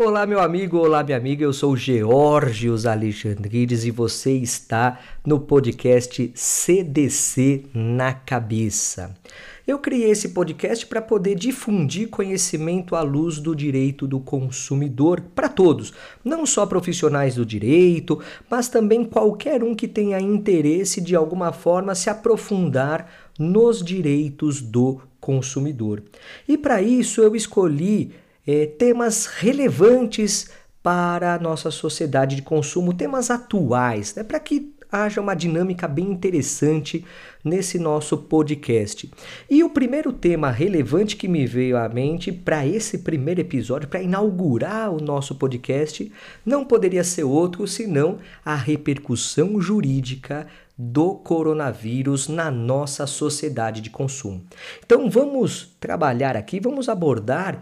[0.00, 1.42] Olá, meu amigo, olá, minha amiga.
[1.42, 9.18] Eu sou Georgios Alexandrides e você está no podcast CDC na Cabeça.
[9.66, 15.48] Eu criei esse podcast para poder difundir conhecimento à luz do direito do consumidor para
[15.48, 15.92] todos,
[16.24, 21.96] não só profissionais do direito, mas também qualquer um que tenha interesse de alguma forma
[21.96, 26.04] se aprofundar nos direitos do consumidor.
[26.46, 28.12] E para isso eu escolhi
[28.48, 30.48] é, temas relevantes
[30.82, 36.06] para a nossa sociedade de consumo, temas atuais, né, para que haja uma dinâmica bem
[36.06, 37.04] interessante
[37.44, 39.10] nesse nosso podcast.
[39.50, 44.00] E o primeiro tema relevante que me veio à mente para esse primeiro episódio, para
[44.00, 46.10] inaugurar o nosso podcast,
[46.42, 50.46] não poderia ser outro senão a repercussão jurídica
[50.78, 54.42] do coronavírus na nossa sociedade de consumo.
[54.86, 57.60] Então vamos trabalhar aqui, vamos abordar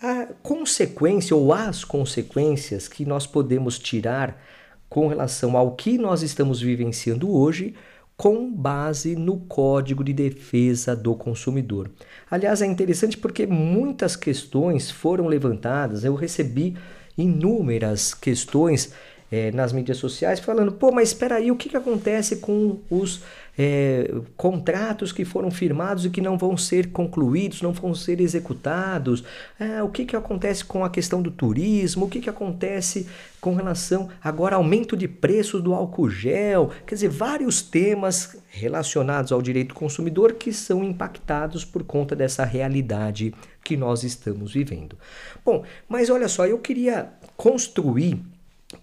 [0.00, 4.42] a consequência ou as consequências que nós podemos tirar
[4.88, 7.74] com relação ao que nós estamos vivenciando hoje
[8.16, 11.90] com base no Código de Defesa do Consumidor.
[12.30, 16.76] Aliás, é interessante porque muitas questões foram levantadas, eu recebi
[17.16, 18.92] inúmeras questões
[19.30, 23.22] é, nas mídias sociais falando, pô, mas espera aí, o que, que acontece com os
[23.58, 29.24] é, contratos que foram firmados e que não vão ser concluídos, não vão ser executados?
[29.58, 32.06] É, o que, que acontece com a questão do turismo?
[32.06, 33.06] O que, que acontece
[33.40, 36.70] com relação agora ao aumento de preços do álcool gel?
[36.86, 42.44] Quer dizer, vários temas relacionados ao direito do consumidor que são impactados por conta dessa
[42.44, 44.96] realidade que nós estamos vivendo.
[45.44, 48.22] Bom, mas olha só, eu queria construir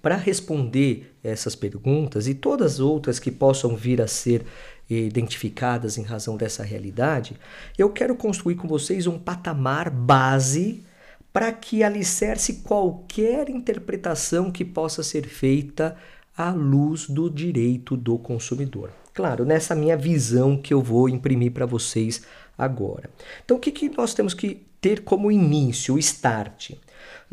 [0.01, 4.45] para responder essas perguntas e todas as outras que possam vir a ser
[4.89, 7.35] identificadas em razão dessa realidade,
[7.77, 10.83] eu quero construir com vocês um patamar base
[11.31, 15.95] para que alicerce qualquer interpretação que possa ser feita
[16.37, 18.91] à luz do direito do consumidor.
[19.13, 22.23] Claro, nessa minha visão que eu vou imprimir para vocês
[22.57, 23.09] agora.
[23.43, 26.71] Então, o que, que nós temos que ter como início, o start?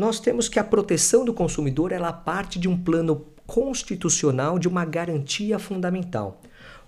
[0.01, 4.83] Nós temos que a proteção do consumidor ela parte de um plano constitucional de uma
[4.83, 6.41] garantia fundamental.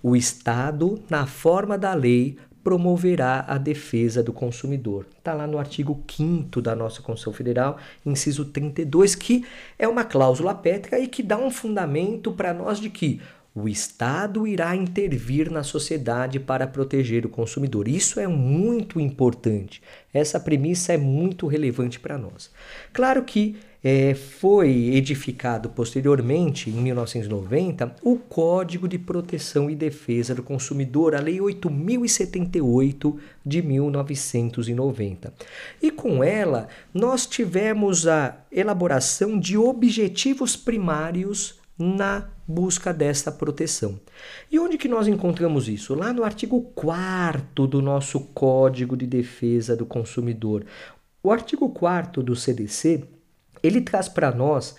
[0.03, 5.07] O Estado, na forma da lei, promoverá a defesa do consumidor.
[5.19, 9.45] Está lá no artigo 5 da nossa Constituição Federal, inciso 32, que
[9.79, 13.21] é uma cláusula pétrica e que dá um fundamento para nós de que
[13.55, 17.87] o Estado irá intervir na sociedade para proteger o consumidor.
[17.87, 19.83] Isso é muito importante.
[20.13, 22.51] Essa premissa é muito relevante para nós.
[22.93, 30.43] Claro que é, foi edificado posteriormente, em 1990, o Código de Proteção e Defesa do
[30.43, 35.35] Consumidor, a Lei 8078 de 1990.
[35.83, 43.99] E com ela, nós tivemos a elaboração de objetivos primários na busca desta proteção.
[44.51, 45.95] E onde que nós encontramos isso?
[45.95, 50.65] Lá no artigo 4 do nosso Código de Defesa do Consumidor.
[51.23, 53.05] O artigo 4 do CDC,
[53.63, 54.77] ele traz para nós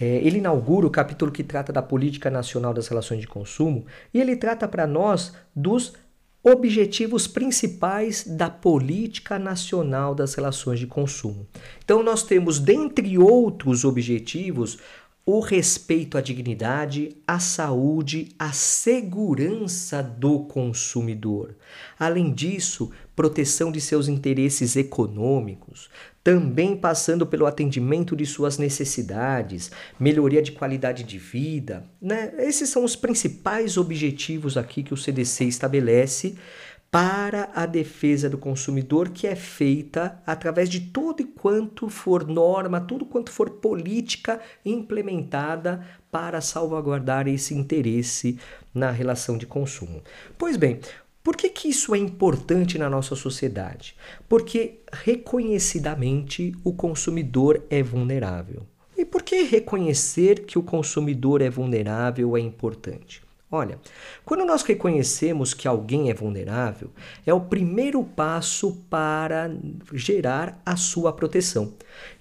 [0.00, 4.20] é, ele inaugura o capítulo que trata da política nacional das relações de consumo e
[4.20, 5.92] ele trata para nós dos
[6.42, 11.46] objetivos principais da política nacional das relações de consumo.
[11.84, 14.78] Então, nós temos, dentre outros objetivos,
[15.30, 21.54] o respeito à dignidade, à saúde, à segurança do consumidor.
[21.98, 25.90] Além disso, proteção de seus interesses econômicos,
[26.24, 31.84] também passando pelo atendimento de suas necessidades, melhoria de qualidade de vida.
[32.00, 32.32] Né?
[32.38, 36.38] Esses são os principais objetivos aqui que o CDC estabelece
[36.90, 43.04] para a defesa do consumidor, que é feita através de tudo quanto for norma, tudo
[43.04, 48.38] quanto for política implementada para salvaguardar esse interesse
[48.72, 50.02] na relação de consumo.
[50.38, 50.80] Pois bem,
[51.22, 53.94] por que, que isso é importante na nossa sociedade?
[54.26, 58.66] Porque reconhecidamente o consumidor é vulnerável.
[58.96, 63.27] E por que reconhecer que o consumidor é vulnerável é importante?
[63.50, 63.78] Olha,
[64.26, 66.90] quando nós reconhecemos que alguém é vulnerável,
[67.26, 69.50] é o primeiro passo para
[69.94, 71.72] gerar a sua proteção.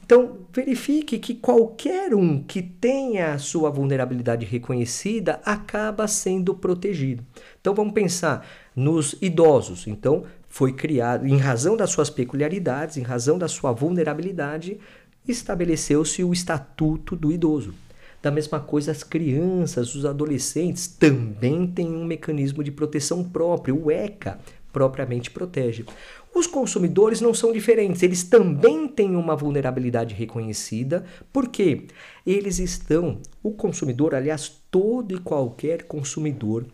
[0.05, 7.25] Então, verifique que qualquer um que tenha a sua vulnerabilidade reconhecida acaba sendo protegido.
[7.59, 9.85] Então, vamos pensar nos idosos.
[9.85, 14.79] Então, foi criado, em razão das suas peculiaridades, em razão da sua vulnerabilidade,
[15.27, 17.73] estabeleceu-se o Estatuto do Idoso.
[18.21, 23.91] Da mesma coisa, as crianças, os adolescentes também têm um mecanismo de proteção próprio, o
[23.91, 24.39] ECA,
[24.73, 25.85] propriamente protege.
[26.33, 31.85] Os consumidores não são diferentes, eles também têm uma vulnerabilidade reconhecida, porque
[32.25, 36.65] eles estão, o consumidor, aliás, todo e qualquer consumidor,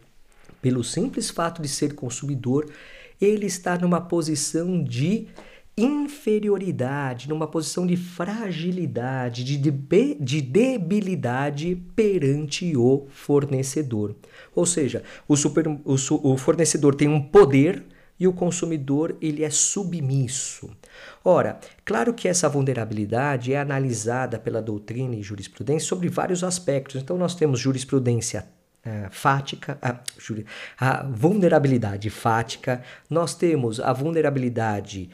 [0.61, 2.69] pelo simples fato de ser consumidor,
[3.21, 5.27] ele está numa posição de
[5.75, 9.71] inferioridade, numa posição de fragilidade, de, de,
[10.19, 14.15] de debilidade perante o fornecedor.
[14.55, 17.83] Ou seja, o, super, o, o fornecedor tem um poder
[18.19, 20.69] e o consumidor ele é submisso.
[21.25, 27.01] Ora, claro que essa vulnerabilidade é analisada pela doutrina e jurisprudência sobre vários aspectos.
[27.01, 28.45] Então nós temos jurisprudência
[28.85, 29.99] uh, fática, a,
[30.79, 35.09] a vulnerabilidade fática, nós temos a vulnerabilidade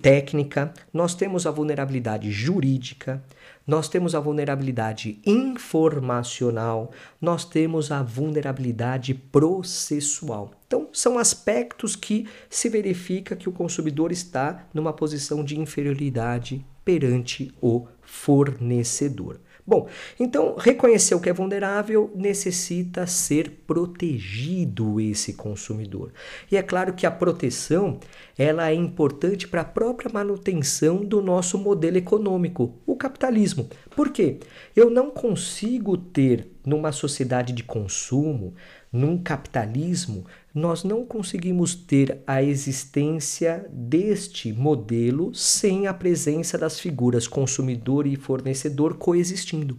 [0.00, 3.22] técnica, nós temos a vulnerabilidade jurídica,
[3.66, 6.90] nós temos a vulnerabilidade informacional,
[7.20, 10.52] nós temos a vulnerabilidade processual.
[10.66, 17.54] Então, são aspectos que se verifica que o consumidor está numa posição de inferioridade perante
[17.60, 19.38] o fornecedor.
[19.64, 19.88] Bom,
[20.18, 26.12] então reconhecer o que é vulnerável necessita ser protegido esse consumidor.
[26.50, 28.00] E é claro que a proteção
[28.36, 33.68] ela é importante para a própria manutenção do nosso modelo econômico, o capitalismo.
[33.94, 34.40] Por quê?
[34.74, 38.54] Eu não consigo ter numa sociedade de consumo,
[38.92, 47.26] num capitalismo, nós não conseguimos ter a existência deste modelo sem a presença das figuras
[47.26, 49.78] consumidor e fornecedor coexistindo.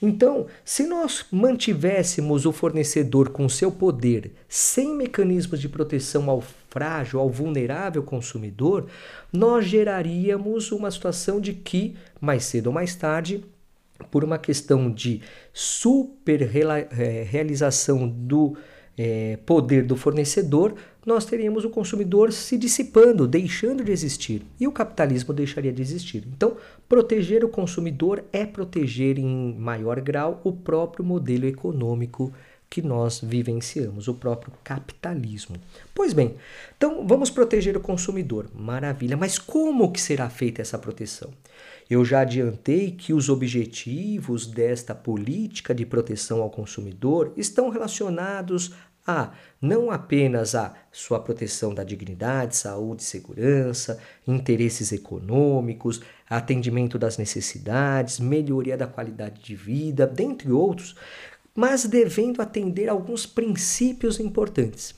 [0.00, 7.18] Então, se nós mantivéssemos o fornecedor com seu poder sem mecanismos de proteção ao frágil,
[7.18, 8.86] ao vulnerável consumidor,
[9.32, 13.44] nós geraríamos uma situação de que, mais cedo ou mais tarde,
[14.10, 15.22] por uma questão de
[15.52, 18.56] super eh, realização do
[18.96, 20.74] é, poder do fornecedor,
[21.04, 26.24] nós teríamos o consumidor se dissipando, deixando de existir, e o capitalismo deixaria de existir.
[26.34, 26.56] Então,
[26.88, 32.32] proteger o consumidor é proteger em maior grau o próprio modelo econômico
[32.70, 35.54] que nós vivenciamos, o próprio capitalismo.
[35.94, 36.34] Pois bem,
[36.76, 38.46] então vamos proteger o consumidor.
[38.52, 41.30] Maravilha, mas como que será feita essa proteção?
[41.88, 48.72] Eu já adiantei que os objetivos desta política de proteção ao consumidor estão relacionados
[49.06, 58.18] a não apenas a sua proteção da dignidade, saúde, segurança, interesses econômicos, atendimento das necessidades,
[58.18, 60.96] melhoria da qualidade de vida, dentre outros,
[61.54, 64.94] mas devendo atender alguns princípios importantes.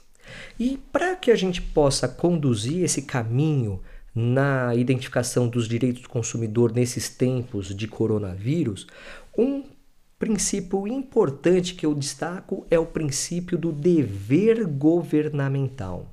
[0.59, 3.81] E para que a gente possa conduzir esse caminho
[4.17, 8.87] na identificação dos direitos do consumidor nesses tempos de coronavírus,
[9.37, 9.63] um
[10.19, 16.11] princípio importante que eu destaco é o princípio do dever governamental.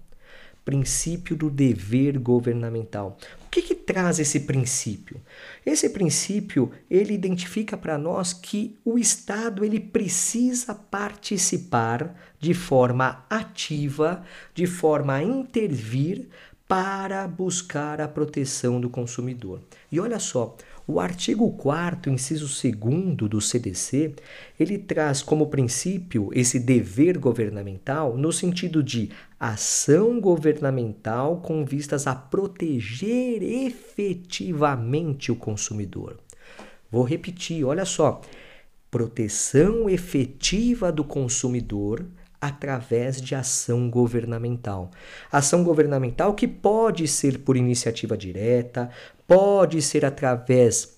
[0.66, 3.18] Princípio do dever governamental.
[3.46, 5.22] O que, que traz esse princípio?
[5.66, 14.24] Esse princípio ele identifica para nós que o Estado ele precisa participar de forma ativa,
[14.54, 16.30] de forma a intervir
[16.68, 19.62] para buscar a proteção do consumidor.
[19.92, 20.56] E olha só,
[20.86, 24.16] o artigo 4 inciso 2 do CDC,
[24.60, 32.16] ele traz como princípio esse dever governamental no sentido de ação governamental com vistas a
[32.16, 36.18] proteger efetivamente o consumidor.
[36.92, 38.22] Vou repetir, olha só,
[38.92, 42.06] proteção efetiva do consumidor
[42.44, 44.92] através de ação governamental.
[45.32, 48.90] Ação governamental que pode ser por iniciativa direta,
[49.26, 50.98] pode ser através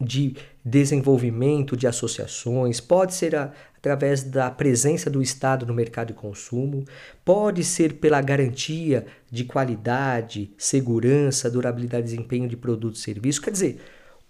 [0.00, 6.14] de desenvolvimento de associações, pode ser a, através da presença do Estado no mercado de
[6.14, 6.86] consumo,
[7.22, 13.44] pode ser pela garantia de qualidade, segurança, durabilidade e desempenho de produtos e serviços.
[13.44, 13.80] Quer dizer,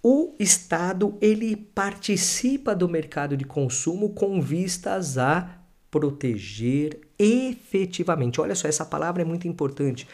[0.03, 5.59] o Estado ele participa do mercado de consumo com vistas a
[5.91, 8.41] proteger efetivamente.
[8.41, 10.07] Olha só, essa palavra é muito importante.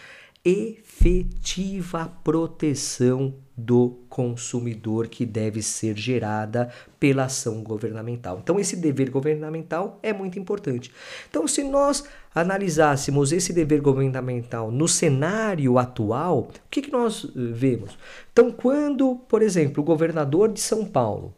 [0.45, 8.41] Efetiva proteção do consumidor que deve ser gerada pela ação governamental.
[8.43, 10.93] Então, esse dever governamental é muito importante.
[11.31, 12.05] Então, se nós
[12.35, 17.97] analisássemos esse dever governamental no cenário atual, o que, que nós eh, vemos?
[18.33, 21.33] Então, quando, por exemplo, o governador de São Paulo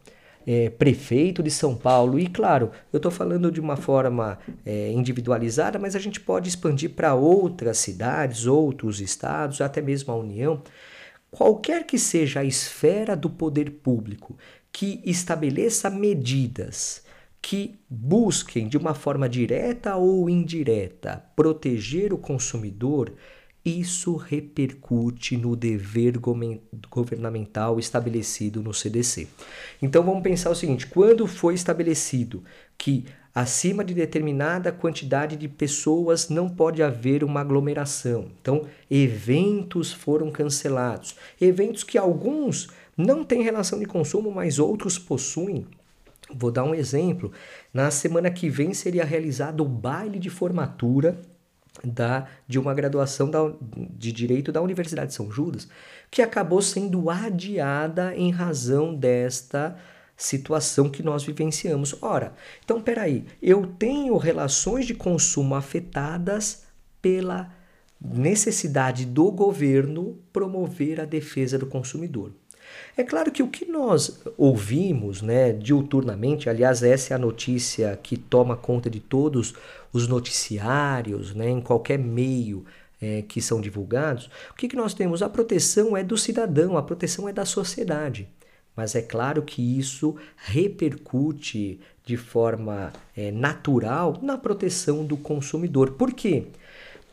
[0.47, 2.17] é, prefeito de São Paulo.
[2.17, 6.91] E claro, eu estou falando de uma forma é, individualizada, mas a gente pode expandir
[6.91, 10.61] para outras cidades, outros estados, até mesmo a União.
[11.29, 14.37] Qualquer que seja a esfera do poder público
[14.71, 17.05] que estabeleça medidas
[17.41, 23.13] que busquem de uma forma direta ou indireta proteger o consumidor,
[23.67, 26.17] isso repercute no dever
[26.89, 29.27] governamental estabelecido no CDC.
[29.81, 32.43] Então vamos pensar o seguinte: quando foi estabelecido
[32.77, 33.05] que
[33.35, 41.15] acima de determinada quantidade de pessoas não pode haver uma aglomeração, então eventos foram cancelados,
[41.39, 45.67] eventos que alguns não têm relação de consumo, mas outros possuem.
[46.33, 47.31] Vou dar um exemplo.
[47.73, 51.21] Na semana que vem seria realizado o baile de formatura
[51.83, 53.51] da, de uma graduação da,
[53.91, 55.67] de Direito da Universidade de São Judas,
[56.09, 59.77] que acabou sendo adiada em razão desta
[60.15, 61.95] situação que nós vivenciamos.
[62.01, 66.63] Ora, então peraí, eu tenho relações de consumo afetadas
[67.01, 67.53] pela
[68.01, 72.31] necessidade do governo promover a defesa do consumidor.
[72.95, 78.17] É claro que o que nós ouvimos, né, diuturnamente, aliás, essa é a notícia que
[78.17, 79.53] toma conta de todos
[79.93, 82.65] os noticiários, né, em qualquer meio
[83.01, 85.21] é, que são divulgados, o que, que nós temos?
[85.21, 88.27] A proteção é do cidadão, a proteção é da sociedade.
[88.75, 95.91] Mas é claro que isso repercute de forma é, natural na proteção do consumidor.
[95.91, 96.45] Por quê?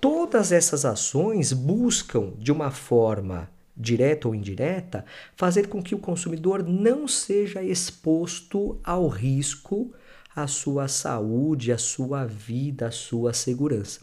[0.01, 5.05] Todas essas ações buscam, de uma forma direta ou indireta,
[5.37, 9.93] fazer com que o consumidor não seja exposto ao risco
[10.35, 14.01] à sua saúde, à sua vida, à sua segurança.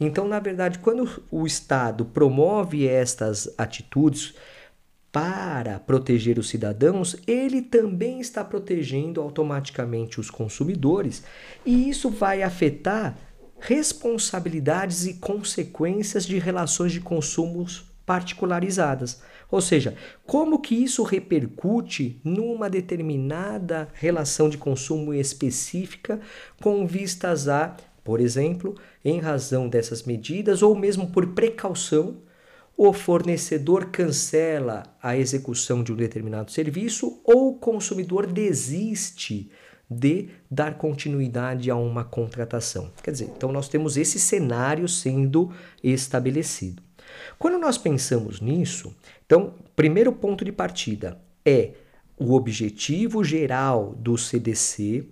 [0.00, 4.34] Então, na verdade, quando o Estado promove estas atitudes
[5.12, 11.22] para proteger os cidadãos, ele também está protegendo automaticamente os consumidores,
[11.64, 13.18] e isso vai afetar
[13.58, 19.20] responsabilidades e consequências de relações de consumos particularizadas.
[19.50, 26.20] Ou seja, como que isso repercute numa determinada relação de consumo específica
[26.62, 32.18] com vistas a, por exemplo, em razão dessas medidas ou mesmo por precaução,
[32.76, 39.50] o fornecedor cancela a execução de um determinado serviço ou o consumidor desiste
[39.88, 42.92] de dar continuidade a uma contratação.
[43.02, 46.85] Quer dizer, então nós temos esse cenário sendo estabelecido.
[47.38, 48.94] Quando nós pensamos nisso,
[49.24, 51.72] então, primeiro ponto de partida é
[52.18, 55.06] o objetivo geral do CDC,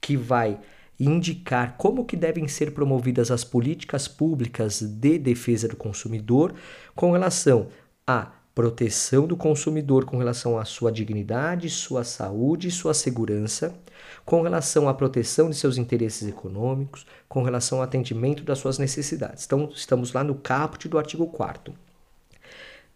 [0.00, 0.58] que vai
[0.98, 6.54] indicar como que devem ser promovidas as políticas públicas de defesa do consumidor
[6.94, 7.68] com relação
[8.06, 13.74] à proteção do consumidor com relação à sua dignidade, sua saúde e sua segurança,
[14.24, 19.44] com relação à proteção de seus interesses econômicos, com relação ao atendimento das suas necessidades.
[19.44, 21.72] Então, estamos lá no caput do artigo 4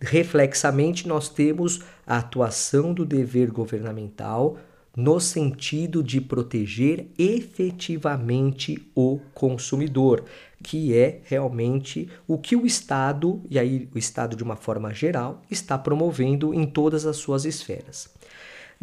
[0.00, 4.58] Reflexamente, nós temos a atuação do dever governamental
[4.96, 10.24] no sentido de proteger efetivamente o consumidor,
[10.62, 15.42] que é realmente o que o Estado, e aí o Estado de uma forma geral,
[15.50, 18.08] está promovendo em todas as suas esferas.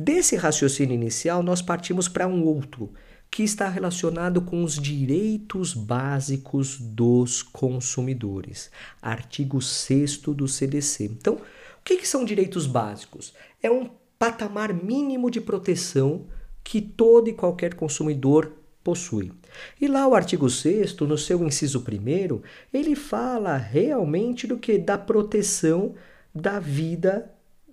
[0.03, 2.91] Desse raciocínio inicial, nós partimos para um outro,
[3.29, 8.71] que está relacionado com os direitos básicos dos consumidores.
[8.99, 11.03] Artigo 6 do CDC.
[11.03, 13.31] Então, o que, que são direitos básicos?
[13.61, 16.25] É um patamar mínimo de proteção
[16.63, 18.53] que todo e qualquer consumidor
[18.83, 19.31] possui.
[19.79, 22.41] E lá o artigo 6 no seu inciso 1
[22.73, 25.93] ele fala realmente do que da proteção
[26.33, 27.31] da vida,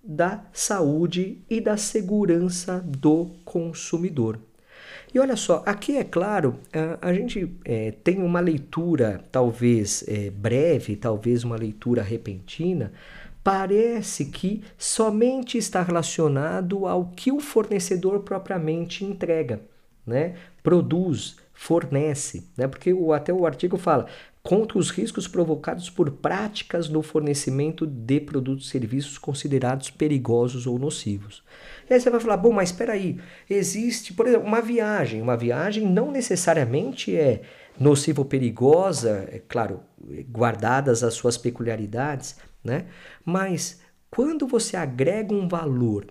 [0.08, 4.40] da saúde e da segurança do consumidor.
[5.12, 6.58] E olha só, aqui é claro,
[7.00, 12.92] a, gente é, tem uma leitura talvez é, breve, talvez uma leitura repentina,
[13.44, 19.60] parece que somente está relacionado ao que o fornecedor propriamente entrega,
[20.06, 20.34] né?
[20.62, 22.66] produz, fornece, né?
[22.66, 24.06] porque o, até o artigo fala
[24.48, 30.78] contra os riscos provocados por práticas no fornecimento de produtos e serviços considerados perigosos ou
[30.78, 31.44] nocivos.
[31.86, 35.20] E aí você vai falar, bom, mas espera aí, existe, por exemplo, uma viagem.
[35.20, 37.42] Uma viagem não necessariamente é
[37.78, 39.82] nociva ou perigosa, é claro,
[40.30, 42.86] guardadas as suas peculiaridades, né?
[43.26, 46.06] Mas quando você agrega um valor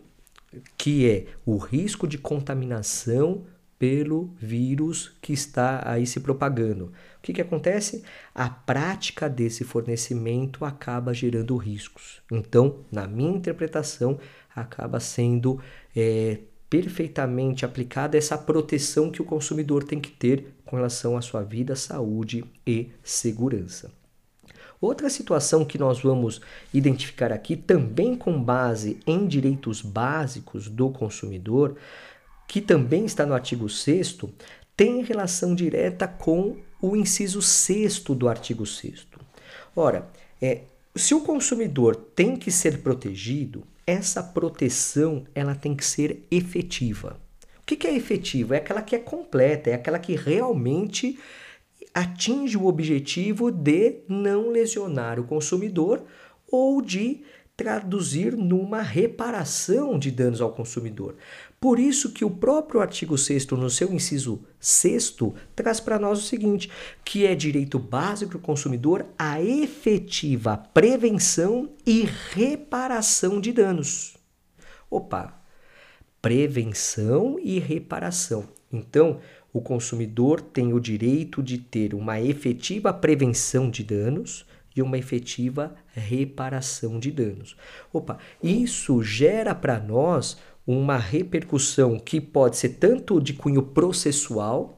[0.77, 3.45] que é o risco de contaminação
[3.79, 6.91] pelo vírus que está aí se propagando.
[7.27, 8.05] Que, que acontece?
[8.33, 12.21] A prática desse fornecimento acaba gerando riscos.
[12.31, 14.17] Então, na minha interpretação,
[14.55, 15.59] acaba sendo
[15.93, 16.37] é,
[16.69, 21.75] perfeitamente aplicada essa proteção que o consumidor tem que ter com relação à sua vida,
[21.75, 23.91] saúde e segurança.
[24.79, 26.39] Outra situação que nós vamos
[26.73, 31.75] identificar aqui, também com base em direitos básicos do consumidor,
[32.47, 34.13] que também está no artigo 6
[34.77, 39.07] tem relação direta com o inciso 6 do artigo 6
[39.75, 40.07] Ora,
[40.41, 40.61] é,
[40.95, 47.19] se o consumidor tem que ser protegido, essa proteção ela tem que ser efetiva.
[47.59, 48.55] O que, que é efetiva?
[48.55, 51.19] É aquela que é completa, é aquela que realmente
[51.93, 56.03] atinge o objetivo de não lesionar o consumidor
[56.51, 57.23] ou de
[57.57, 61.15] traduzir numa reparação de danos ao consumidor.
[61.67, 65.17] Por isso que o próprio artigo 6 no seu inciso 6
[65.53, 66.71] traz para nós o seguinte,
[67.03, 74.15] que é direito básico do consumidor a efetiva prevenção e reparação de danos.
[74.89, 75.41] Opa,
[76.21, 78.47] prevenção e reparação.
[78.71, 79.19] Então,
[79.51, 85.75] o consumidor tem o direito de ter uma efetiva prevenção de danos e uma efetiva
[85.93, 87.57] reparação de danos.
[87.91, 94.77] Opa, isso gera para nós uma repercussão que pode ser tanto de cunho processual,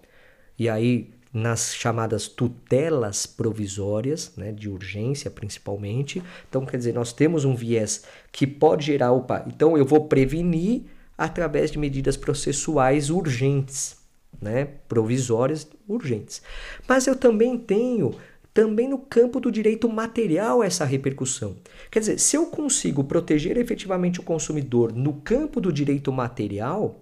[0.58, 6.22] e aí nas chamadas tutelas provisórias, né, de urgência principalmente.
[6.48, 10.84] Então, quer dizer, nós temos um viés que pode gerar, opa, então eu vou prevenir
[11.18, 13.98] através de medidas processuais urgentes,
[14.42, 16.42] né, provisórias urgentes.
[16.88, 18.16] Mas eu também tenho
[18.60, 21.56] também no campo do direito material essa repercussão.
[21.90, 27.00] Quer dizer, se eu consigo proteger efetivamente o consumidor no campo do direito material,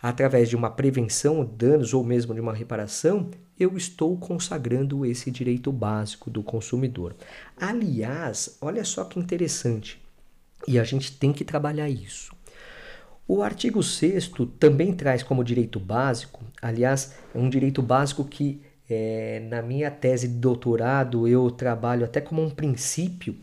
[0.00, 3.30] através de uma prevenção de danos ou mesmo de uma reparação,
[3.60, 7.14] eu estou consagrando esse direito básico do consumidor.
[7.58, 10.02] Aliás, olha só que interessante,
[10.66, 12.34] e a gente tem que trabalhar isso.
[13.28, 18.62] O artigo 6 também traz como direito básico, aliás, é um direito básico que
[18.94, 23.34] é, na minha tese de doutorado, eu trabalho até como um princípio,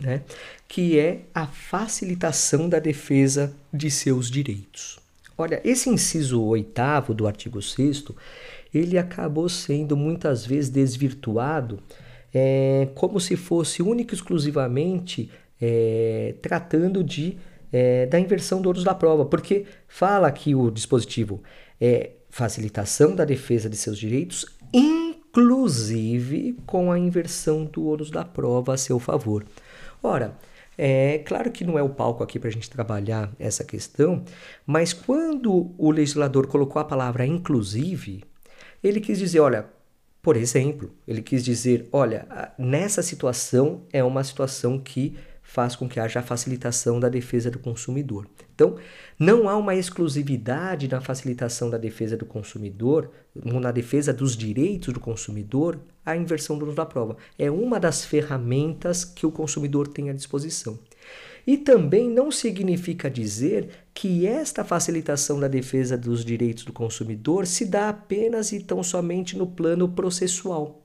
[0.00, 0.22] né,
[0.66, 4.98] que é a facilitação da defesa de seus direitos.
[5.38, 8.04] Olha, esse inciso oitavo do artigo 6
[8.72, 11.80] ele acabou sendo muitas vezes desvirtuado
[12.32, 17.38] é, como se fosse único e exclusivamente é, tratando de
[17.72, 21.42] é, da inversão do ônus da prova, porque fala aqui o dispositivo
[21.80, 24.44] é facilitação da defesa de seus direitos,
[24.74, 29.46] inclusive com a inversão do ônus da prova a seu favor.
[30.02, 30.36] Ora,
[30.76, 34.24] é claro que não é o palco aqui para a gente trabalhar essa questão,
[34.66, 38.24] mas quando o legislador colocou a palavra inclusive,
[38.82, 39.66] ele quis dizer, olha,
[40.20, 42.26] por exemplo, ele quis dizer, olha,
[42.58, 48.26] nessa situação é uma situação que faz com que haja facilitação da defesa do consumidor.
[48.54, 48.76] Então,
[49.18, 55.00] não há uma exclusividade na facilitação da defesa do consumidor, na defesa dos direitos do
[55.00, 57.16] consumidor, a inversão do da prova.
[57.36, 60.78] É uma das ferramentas que o consumidor tem à disposição.
[61.46, 67.66] E também não significa dizer que esta facilitação da defesa dos direitos do consumidor se
[67.66, 70.83] dá apenas e tão somente no plano processual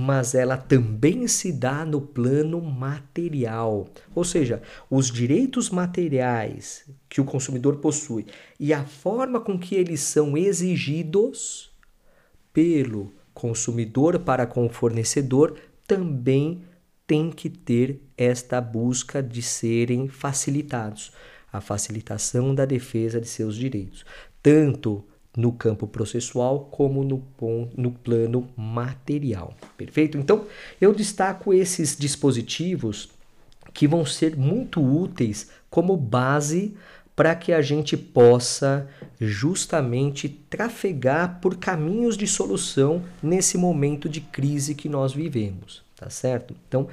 [0.00, 3.88] mas ela também se dá no plano material.
[4.14, 8.24] Ou seja, os direitos materiais que o consumidor possui
[8.60, 11.72] e a forma com que eles são exigidos
[12.52, 16.62] pelo consumidor para com o fornecedor também
[17.04, 21.10] tem que ter esta busca de serem facilitados.
[21.52, 24.04] A facilitação da defesa de seus direitos,
[24.40, 25.04] tanto
[25.38, 27.22] no campo processual como no,
[27.76, 29.54] no plano material.
[29.76, 30.18] Perfeito?
[30.18, 30.44] Então,
[30.80, 33.08] eu destaco esses dispositivos
[33.72, 36.76] que vão ser muito úteis como base
[37.14, 38.88] para que a gente possa
[39.20, 46.52] justamente trafegar por caminhos de solução nesse momento de crise que nós vivemos, tá certo?
[46.66, 46.88] Então,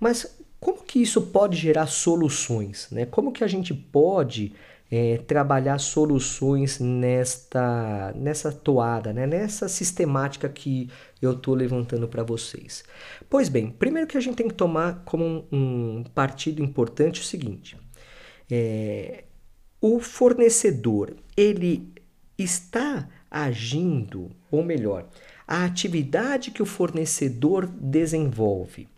[0.00, 3.06] mas como que isso pode gerar soluções, né?
[3.06, 4.52] Como que a gente pode
[4.90, 9.26] é, trabalhar soluções nesta nessa toada, né?
[9.26, 10.88] nessa sistemática que
[11.20, 12.84] eu estou levantando para vocês.
[13.28, 17.24] Pois bem, primeiro que a gente tem que tomar como um, um partido importante o
[17.24, 17.76] seguinte:
[18.50, 19.24] é,
[19.80, 21.92] o fornecedor ele
[22.38, 25.08] está agindo, ou melhor,
[25.46, 28.88] a atividade que o fornecedor desenvolve,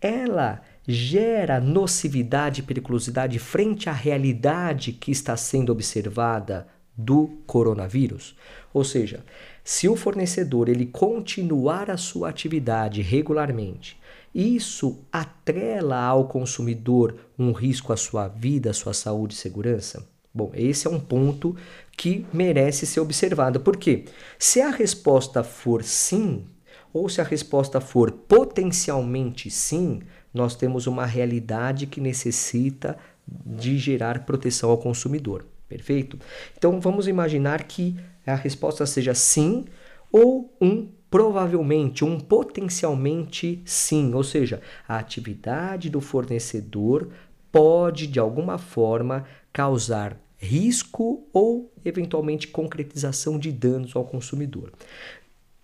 [0.00, 6.66] ela gera nocividade e periculosidade frente à realidade que está sendo observada
[6.96, 8.36] do coronavírus?
[8.72, 9.24] Ou seja,
[9.64, 13.98] se o fornecedor ele continuar a sua atividade regularmente,
[14.34, 20.06] isso atrela ao consumidor um risco à sua vida, à sua saúde e segurança?
[20.32, 21.56] Bom, esse é um ponto
[21.96, 23.60] que merece ser observado.
[23.60, 24.04] Porque
[24.38, 26.44] se a resposta for sim,
[26.92, 30.00] ou se a resposta for potencialmente sim,
[30.32, 35.44] nós temos uma realidade que necessita de gerar proteção ao consumidor.
[35.68, 36.18] Perfeito?
[36.56, 39.64] Então vamos imaginar que a resposta seja sim
[40.12, 47.08] ou um provavelmente, um potencialmente sim, ou seja, a atividade do fornecedor
[47.50, 54.72] pode de alguma forma causar risco ou eventualmente concretização de danos ao consumidor.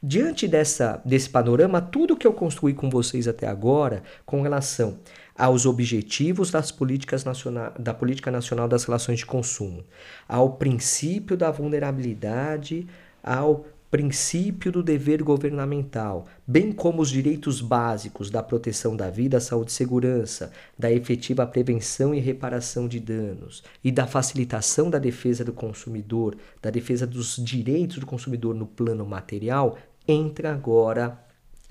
[0.09, 5.01] Diante dessa, desse panorama, tudo que eu construí com vocês até agora com relação
[5.37, 9.83] aos objetivos das políticas nacional, da Política Nacional das Relações de Consumo,
[10.29, 12.87] ao princípio da vulnerabilidade,
[13.21, 19.71] ao princípio do dever governamental, bem como os direitos básicos da proteção da vida, saúde
[19.71, 25.53] e segurança, da efetiva prevenção e reparação de danos e da facilitação da defesa do
[25.53, 31.19] consumidor, da defesa dos direitos do consumidor no plano material, entra agora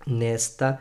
[0.05, 0.79] nesta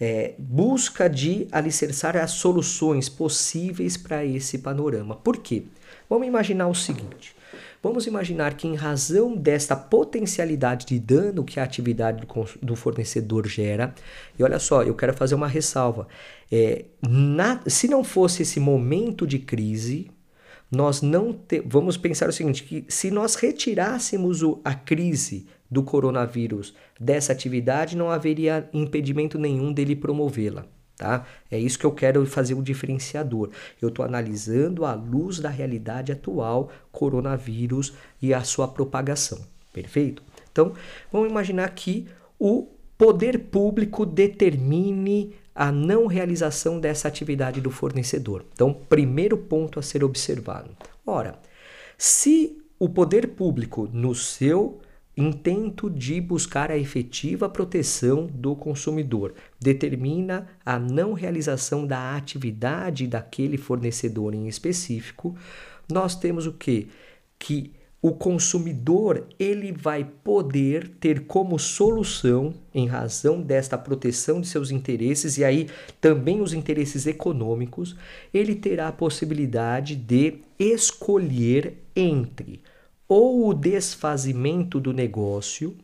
[0.00, 5.16] é, busca de alicerçar as soluções possíveis para esse panorama.
[5.16, 5.64] Por quê?
[6.08, 7.36] Vamos imaginar o seguinte:
[7.82, 13.46] Vamos imaginar que, em razão desta potencialidade de dano que a atividade do, do fornecedor
[13.46, 13.94] gera,
[14.36, 16.08] e olha só, eu quero fazer uma ressalva:
[16.50, 20.10] é, na, se não fosse esse momento de crise,
[20.68, 25.82] nós não te, vamos pensar o seguinte: que se nós retirássemos o, a crise do
[25.82, 31.26] coronavírus dessa atividade, não haveria impedimento nenhum dele promovê-la tá?
[31.50, 33.50] É isso que eu quero fazer o um diferenciador.
[33.80, 39.38] Eu estou analisando à luz da realidade atual, coronavírus e a sua propagação,
[39.72, 40.22] perfeito?
[40.50, 40.72] Então,
[41.12, 42.06] vamos imaginar que
[42.38, 48.44] o poder público determine a não realização dessa atividade do fornecedor.
[48.52, 50.70] Então, primeiro ponto a ser observado.
[51.06, 51.38] Ora,
[51.96, 54.80] se o poder público, no seu
[55.16, 59.34] intento de buscar a efetiva proteção do consumidor.
[59.58, 65.34] Determina a não realização da atividade daquele fornecedor em específico.
[65.90, 66.88] Nós temos o que?
[67.38, 74.70] Que o consumidor ele vai poder ter como solução, em razão desta proteção de seus
[74.70, 75.68] interesses e aí
[76.00, 77.96] também os interesses econômicos,
[78.32, 82.60] ele terá a possibilidade de escolher entre
[83.08, 85.76] ou o desfazimento do negócio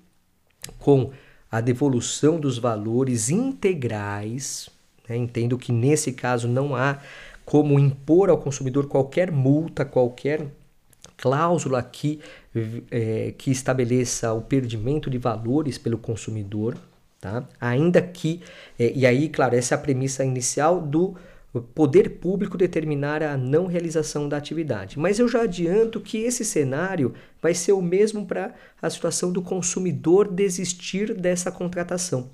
[0.79, 1.11] com
[1.51, 4.69] a devolução dos valores integrais.
[5.09, 5.17] Né?
[5.17, 6.99] Entendo que nesse caso não há
[7.45, 10.47] como impor ao consumidor qualquer multa, qualquer
[11.17, 12.21] cláusula que,
[12.91, 16.77] é, que estabeleça o perdimento de valores pelo consumidor.
[17.21, 17.45] Tá?
[17.61, 18.41] Ainda que,
[18.79, 21.15] é, e aí, claro, essa é a premissa inicial do
[21.53, 24.99] o poder público determinar a não realização da atividade.
[24.99, 29.43] Mas eu já adianto que esse cenário vai ser o mesmo para a situação do
[29.43, 32.31] consumidor desistir dessa contratação.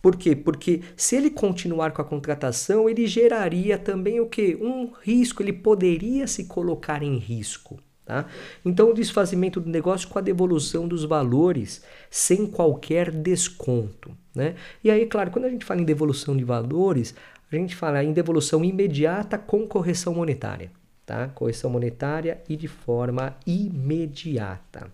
[0.00, 0.34] Por quê?
[0.34, 4.56] Porque se ele continuar com a contratação, ele geraria também o que?
[4.56, 7.78] Um risco, ele poderia se colocar em risco.
[8.04, 8.26] Tá?
[8.64, 14.10] Então, o desfazimento do negócio com a devolução dos valores sem qualquer desconto.
[14.34, 14.56] Né?
[14.82, 17.14] E aí, claro, quando a gente fala em devolução de valores,
[17.56, 20.70] a gente fala em devolução imediata com correção monetária,
[21.04, 21.28] tá?
[21.28, 24.90] Correção monetária e de forma imediata.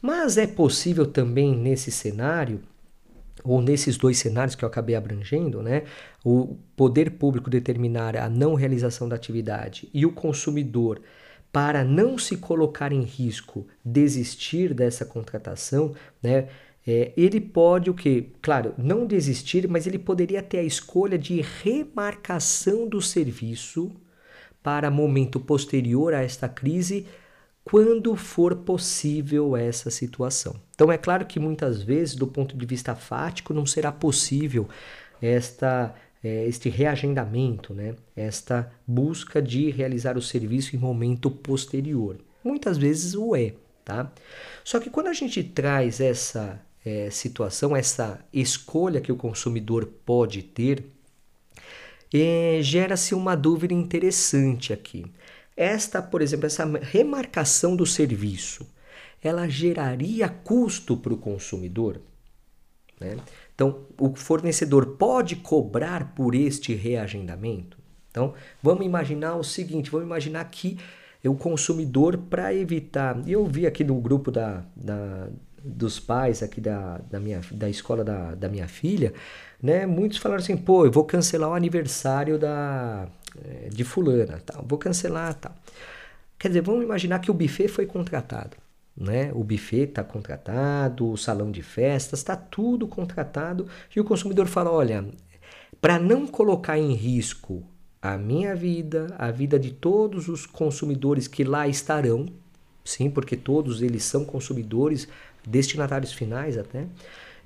[0.00, 2.60] Mas é possível também nesse cenário
[3.44, 5.84] ou nesses dois cenários que eu acabei abrangendo, né,
[6.24, 11.00] o poder público determinar a não realização da atividade e o consumidor,
[11.52, 16.48] para não se colocar em risco, desistir dessa contratação, né,
[16.86, 18.30] é, ele pode o que?
[18.40, 23.92] Claro, não desistir, mas ele poderia ter a escolha de remarcação do serviço
[24.62, 27.06] para momento posterior a esta crise,
[27.62, 30.56] quando for possível essa situação.
[30.74, 34.68] Então é claro que muitas vezes, do ponto de vista fático, não será possível
[35.20, 37.94] esta é, este reagendamento, né?
[38.14, 42.18] esta busca de realizar o serviço em momento posterior.
[42.44, 44.12] Muitas vezes o é, tá?
[44.62, 50.42] Só que quando a gente traz essa é, situação, essa escolha que o consumidor pode
[50.42, 50.84] ter,
[52.12, 55.06] é, gera-se uma dúvida interessante aqui.
[55.56, 58.66] Esta, por exemplo, essa remarcação do serviço,
[59.22, 62.00] ela geraria custo para o consumidor?
[62.98, 63.16] Né?
[63.54, 67.78] Então, o fornecedor pode cobrar por este reagendamento?
[68.10, 70.78] Então, vamos imaginar o seguinte: vamos imaginar que
[71.28, 73.28] o consumidor, para evitar.
[73.28, 75.28] Eu vi aqui no grupo da, da,
[75.62, 79.12] dos pais aqui da, da, minha, da escola da, da minha filha,
[79.62, 79.86] né?
[79.86, 83.08] Muitos falaram assim, pô, eu vou cancelar o aniversário da,
[83.44, 84.60] eh, de fulana, tá?
[84.66, 85.52] vou cancelar, tá?
[86.38, 88.56] Quer dizer, vamos imaginar que o buffet foi contratado,
[88.96, 89.30] né?
[89.34, 94.70] O buffet está contratado, o salão de festas, está tudo contratado e o consumidor fala,
[94.70, 95.04] olha,
[95.80, 97.62] para não colocar em risco
[98.02, 102.26] a minha vida, a vida de todos os consumidores que lá estarão,
[102.84, 105.06] sim, porque todos eles são consumidores,
[105.46, 106.86] destinatários finais até.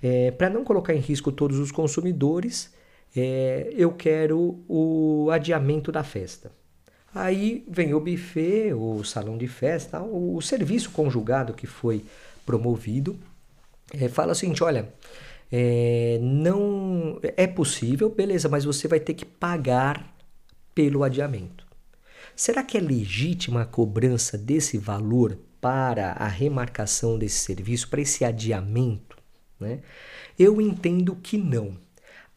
[0.03, 2.73] É, Para não colocar em risco todos os consumidores,
[3.17, 6.51] é, eu quero o adiamento da festa.
[7.15, 12.05] Aí vem o buffet, o salão de festa, o, o serviço conjugado que foi
[12.45, 13.17] promovido,
[13.93, 14.93] é, fala o seguinte: olha,
[15.51, 20.13] é, não é possível, beleza, mas você vai ter que pagar
[20.75, 21.65] pelo adiamento.
[22.35, 28.22] Será que é legítima a cobrança desse valor para a remarcação desse serviço, para esse
[28.22, 29.16] adiamento?
[29.59, 29.81] Né?
[30.38, 31.79] Eu entendo que não.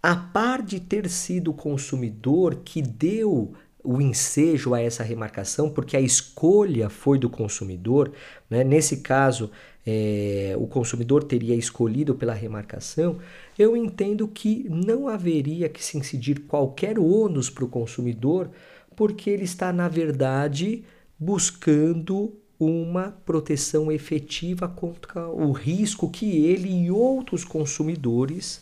[0.02, 5.98] A par de ter sido o consumidor que deu o ensejo a essa remarcação, porque
[5.98, 8.14] a escolha foi do consumidor.
[8.50, 8.64] Né?
[8.64, 9.52] Nesse caso,
[9.86, 13.20] é, o consumidor teria escolhido pela remarcação.
[13.60, 18.50] Eu entendo que não haveria que se incidir qualquer ônus para o consumidor,
[18.96, 20.86] porque ele está, na verdade,
[21.20, 28.62] buscando uma proteção efetiva contra o risco que ele e outros consumidores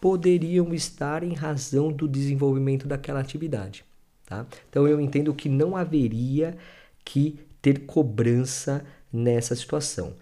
[0.00, 3.84] poderiam estar em razão do desenvolvimento daquela atividade.
[4.26, 4.46] Tá?
[4.68, 6.56] Então eu entendo que não haveria
[7.04, 10.14] que ter cobrança nessa situação,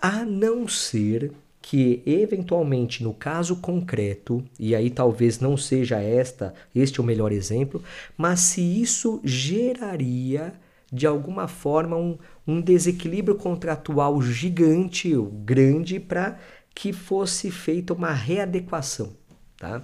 [0.00, 7.00] a não ser que eventualmente no caso concreto, e aí talvez não seja esta, este
[7.00, 7.82] o melhor exemplo,
[8.16, 10.54] mas se isso geraria
[10.92, 12.18] de alguma forma um,
[12.50, 16.38] um desequilíbrio contratual gigante, grande, para
[16.74, 19.12] que fosse feita uma readequação,
[19.56, 19.82] tá?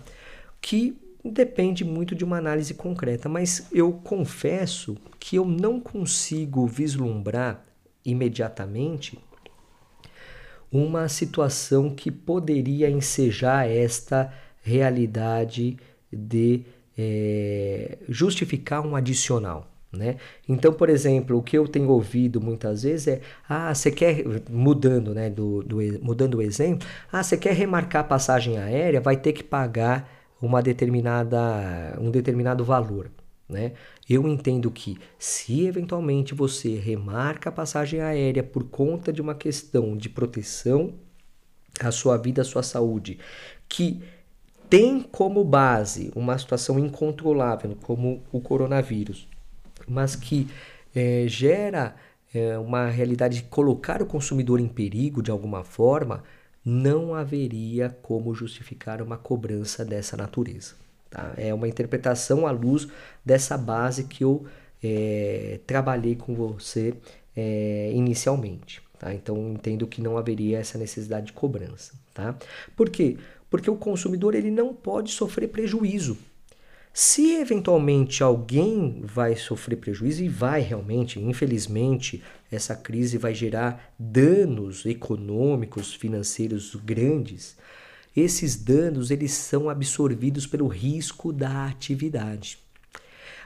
[0.61, 7.65] Que depende muito de uma análise concreta, mas eu confesso que eu não consigo vislumbrar
[8.05, 9.19] imediatamente
[10.71, 15.77] uma situação que poderia ensejar esta realidade
[16.13, 16.65] de
[16.99, 19.76] é, justificar um adicional.
[19.97, 20.17] Né?
[20.49, 25.15] Então, por exemplo, o que eu tenho ouvido muitas vezes é: ah, você quer, mudando,
[25.15, 29.33] né, do, do, mudando o exemplo, ah, você quer remarcar a passagem aérea, vai ter
[29.33, 30.09] que pagar
[30.41, 33.11] uma determinada, um determinado valor.
[33.49, 33.73] Né?
[34.09, 39.97] Eu entendo que se eventualmente você remarca a passagem aérea por conta de uma questão
[39.97, 40.95] de proteção
[41.81, 43.19] à sua vida, à sua saúde,
[43.69, 44.03] que
[44.69, 49.29] tem como base uma situação incontrolável como o coronavírus,
[49.87, 50.49] mas que
[50.95, 51.95] é, gera
[52.35, 56.23] é, uma realidade de colocar o consumidor em perigo de alguma forma,
[56.65, 60.75] não haveria como justificar uma cobrança dessa natureza.
[61.09, 61.33] Tá?
[61.37, 62.89] É uma interpretação à luz
[63.25, 64.45] dessa base que eu
[64.83, 66.95] é, trabalhei com você
[67.37, 68.83] é, inicialmente.
[68.99, 69.15] Tá?
[69.15, 71.95] Então entendo que não haveria essa necessidade de cobrança.
[72.13, 72.35] Tá?
[72.75, 73.17] Por quê?
[73.49, 76.19] Porque o consumidor ele não pode sofrer prejuízo.
[76.99, 84.87] Se eventualmente alguém vai sofrer prejuízo, e vai realmente, infelizmente, essa crise vai gerar danos
[84.87, 87.55] econômicos, financeiros grandes,
[88.17, 92.57] esses danos eles são absorvidos pelo risco da atividade.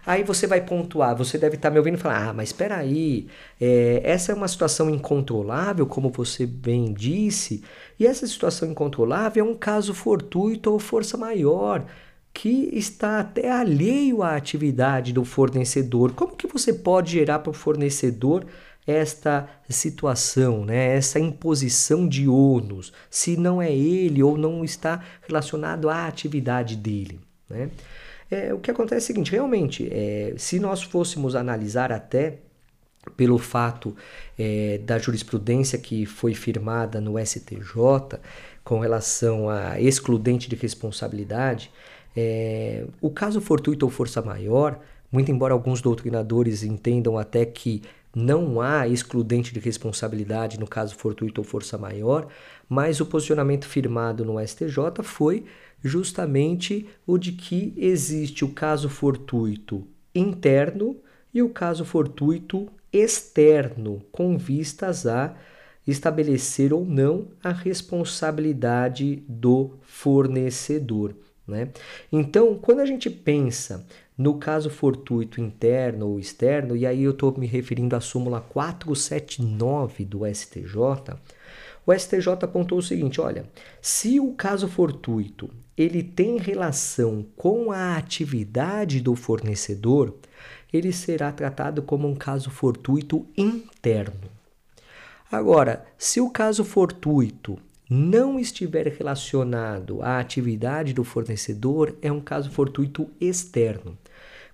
[0.07, 3.27] Aí você vai pontuar, você deve estar me ouvindo falar, ah, mas espera aí,
[3.61, 7.65] é, essa é uma situação incontrolável, como você bem disse,
[7.99, 11.85] e essa situação incontrolável é um caso fortuito ou força maior
[12.33, 16.13] que está até alheio à atividade do fornecedor.
[16.13, 18.47] Como que você pode gerar para o fornecedor
[18.87, 20.97] esta situação, né?
[20.97, 27.21] essa imposição de ônus, se não é ele ou não está relacionado à atividade dele?
[27.49, 27.71] Né?
[28.31, 32.39] É, o que acontece é o seguinte: realmente, é, se nós fôssemos analisar até
[33.17, 33.97] pelo fato
[34.39, 38.21] é, da jurisprudência que foi firmada no STJ
[38.63, 41.71] com relação a excludente de responsabilidade,
[42.17, 47.83] é, o caso fortuito ou força maior, muito embora alguns doutrinadores entendam até que
[48.15, 52.27] não há excludente de responsabilidade no caso fortuito ou força maior,
[52.69, 55.45] mas o posicionamento firmado no STJ foi
[55.83, 60.97] justamente o de que existe o caso fortuito interno
[61.33, 65.37] e o caso fortuito externo, com vistas a
[65.87, 71.15] estabelecer ou não a responsabilidade do fornecedor.
[71.51, 71.69] Né?
[72.11, 73.85] Então, quando a gente pensa
[74.17, 80.05] no caso fortuito interno ou externo, e aí eu estou me referindo à súmula 479
[80.05, 80.75] do STJ,
[81.87, 83.47] o STJ apontou o seguinte: olha,
[83.81, 90.15] se o caso fortuito ele tem relação com a atividade do fornecedor,
[90.73, 94.29] ele será tratado como um caso fortuito interno.
[95.33, 97.59] Agora, se o caso fortuito
[97.93, 103.99] não estiver relacionado à atividade do fornecedor, é um caso fortuito externo.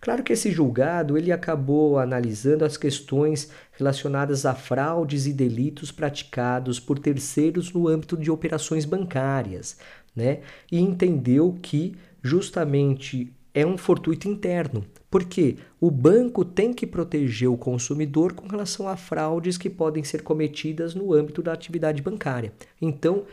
[0.00, 6.80] Claro que esse julgado ele acabou analisando as questões relacionadas a fraudes e delitos praticados
[6.80, 9.76] por terceiros no âmbito de operações bancárias,
[10.14, 10.40] né?
[10.72, 17.56] E entendeu que justamente é um fortuito interno, porque o banco tem que proteger o
[17.56, 22.52] consumidor com relação a fraudes que podem ser cometidas no âmbito da atividade bancária.
[22.82, 23.24] Então,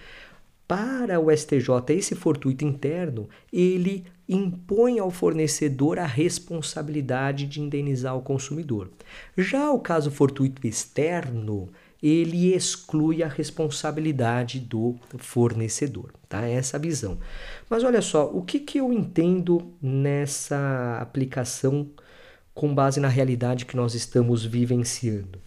[0.66, 8.22] para o STJ, esse fortuito interno, ele impõe ao fornecedor a responsabilidade de indenizar o
[8.22, 8.90] consumidor.
[9.38, 11.68] Já o caso fortuito externo,
[12.04, 16.46] ele exclui a responsabilidade do fornecedor, tá?
[16.46, 17.18] Essa visão.
[17.70, 21.90] Mas olha só, o que, que eu entendo nessa aplicação
[22.54, 25.40] com base na realidade que nós estamos vivenciando?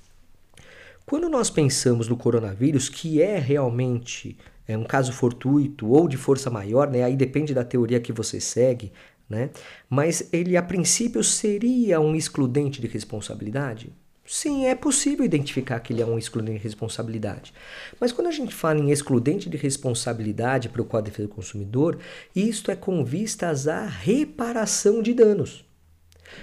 [1.05, 6.51] Quando nós pensamos no coronavírus, que é realmente é um caso fortuito ou de força
[6.51, 7.05] maior, né?
[7.05, 8.93] Aí depende da teoria que você segue,
[9.29, 9.51] né?
[9.91, 13.93] Mas ele a princípio seria um excludente de responsabilidade?
[14.27, 17.55] Sim, é possível identificar que ele é um excludente de responsabilidade.
[18.01, 21.35] Mas quando a gente fala em excludente de responsabilidade para o Código de Defesa do
[21.35, 21.99] Consumidor,
[22.35, 25.65] isto é com vistas à reparação de danos.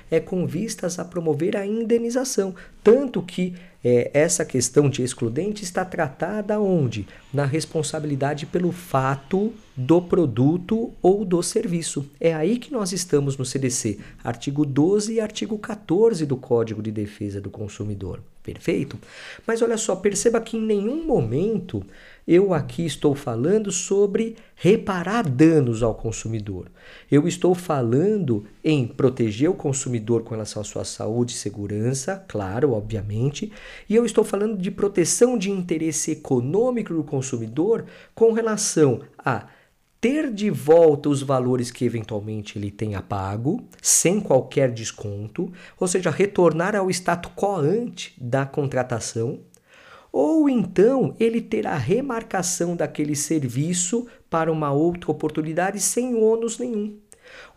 [0.09, 2.55] É com vistas a promover a indenização.
[2.81, 7.05] Tanto que é, essa questão de excludente está tratada onde?
[7.33, 12.09] Na responsabilidade pelo fato do produto ou do serviço.
[12.19, 16.91] É aí que nós estamos no CDC, artigo 12 e artigo 14 do Código de
[16.91, 18.21] Defesa do Consumidor.
[18.43, 18.99] Perfeito?
[19.47, 21.81] Mas olha só, perceba que em nenhum momento
[22.27, 26.69] eu aqui estou falando sobre reparar danos ao consumidor.
[27.09, 32.73] Eu estou falando em proteger o consumidor com relação à sua saúde e segurança, claro,
[32.73, 33.51] obviamente,
[33.89, 39.47] e eu estou falando de proteção de interesse econômico do consumidor com relação a
[40.03, 46.09] ter de volta os valores que eventualmente ele tenha pago, sem qualquer desconto, ou seja,
[46.09, 49.39] retornar ao status quo ante da contratação,
[50.11, 56.99] ou então ele terá remarcação daquele serviço para uma outra oportunidade sem ônus nenhum.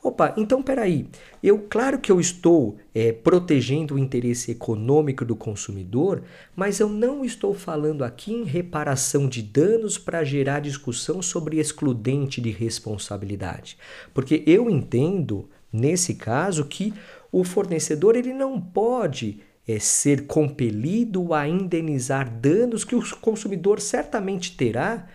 [0.02, 1.06] Opa, então peraí,
[1.42, 6.22] eu claro que eu estou é, protegendo o interesse econômico do consumidor,
[6.54, 12.40] mas eu não estou falando aqui em reparação de danos para gerar discussão sobre excludente
[12.40, 13.76] de responsabilidade,
[14.14, 16.94] porque eu entendo nesse caso que
[17.32, 24.56] o fornecedor ele não pode é, ser compelido a indenizar danos que o consumidor certamente
[24.56, 25.06] terá,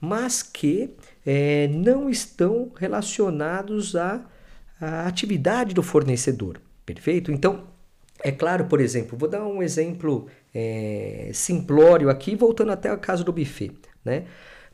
[0.00, 0.90] mas que
[1.26, 4.24] é, não estão relacionados à,
[4.80, 6.60] à atividade do fornecedor.
[6.86, 7.32] Perfeito?
[7.32, 7.64] Então,
[8.22, 13.24] é claro, por exemplo, vou dar um exemplo é, simplório aqui, voltando até o caso
[13.24, 13.74] do buffet.
[14.04, 14.24] Né?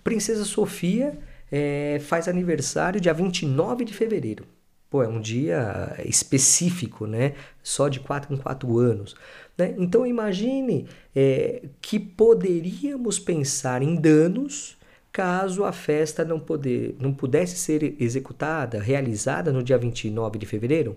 [0.04, 1.18] Princesa Sofia
[1.50, 4.44] é, faz aniversário dia 29 de fevereiro.
[4.90, 7.32] Pô, é um dia específico, né?
[7.62, 9.16] Só de 4 em 4 anos.
[9.56, 9.74] Né?
[9.78, 10.86] Então imagine
[11.16, 14.76] é, que poderíamos pensar em danos
[15.12, 20.96] caso a festa não, poder, não pudesse ser executada, realizada no dia 29 de fevereiro.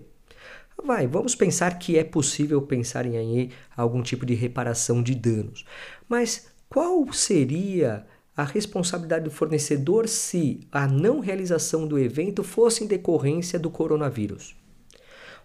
[0.84, 5.64] Vai, vamos pensar que é possível pensar em algum tipo de reparação de danos.
[6.08, 12.86] Mas qual seria a responsabilidade do fornecedor se a não realização do evento fosse em
[12.86, 14.54] decorrência do coronavírus.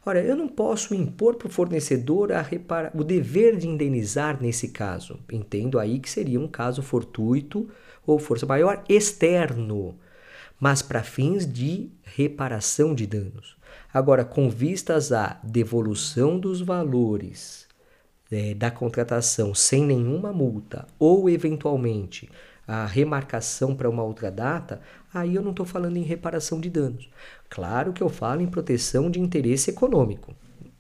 [0.06, 2.46] Ora, eu não posso impor para o fornecedor a
[2.94, 5.20] o dever de indenizar nesse caso.
[5.32, 7.70] Entendo aí que seria um caso fortuito
[8.06, 9.96] ou força maior externo,
[10.60, 13.58] mas para fins de reparação de danos.
[13.94, 17.68] Agora, com vistas à devolução dos valores
[18.32, 22.30] é, da contratação sem nenhuma multa ou eventualmente
[22.68, 24.82] a remarcação para uma outra data,
[25.14, 27.10] aí eu não estou falando em reparação de danos.
[27.50, 30.34] Claro que eu falo em proteção de interesse econômico,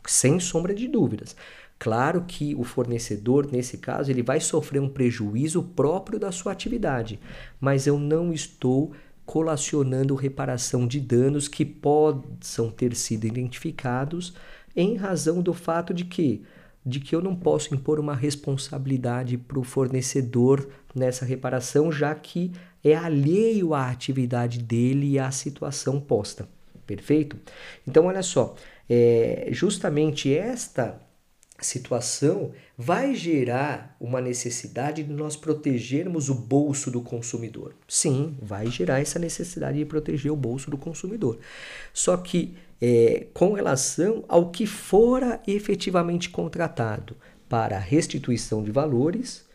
[0.05, 1.35] sem sombra de dúvidas.
[1.81, 7.19] Claro que o fornecedor, nesse caso, ele vai sofrer um prejuízo próprio da sua atividade,
[7.59, 8.91] mas eu não estou
[9.25, 14.35] colacionando reparação de danos que possam ter sido identificados
[14.75, 16.43] em razão do fato de que
[16.85, 22.51] de que eu não posso impor uma responsabilidade para o fornecedor nessa reparação, já que
[22.83, 26.47] é alheio à atividade dele e à situação posta.
[26.85, 27.37] Perfeito?
[27.87, 28.55] Então, olha só,
[28.87, 30.99] é, justamente esta
[31.61, 37.73] situação vai gerar uma necessidade de nós protegermos o bolso do consumidor.
[37.87, 41.39] Sim, vai gerar essa necessidade de proteger o bolso do consumidor.
[41.93, 47.15] Só que é, com relação ao que fora efetivamente contratado
[47.47, 49.45] para restituição de valores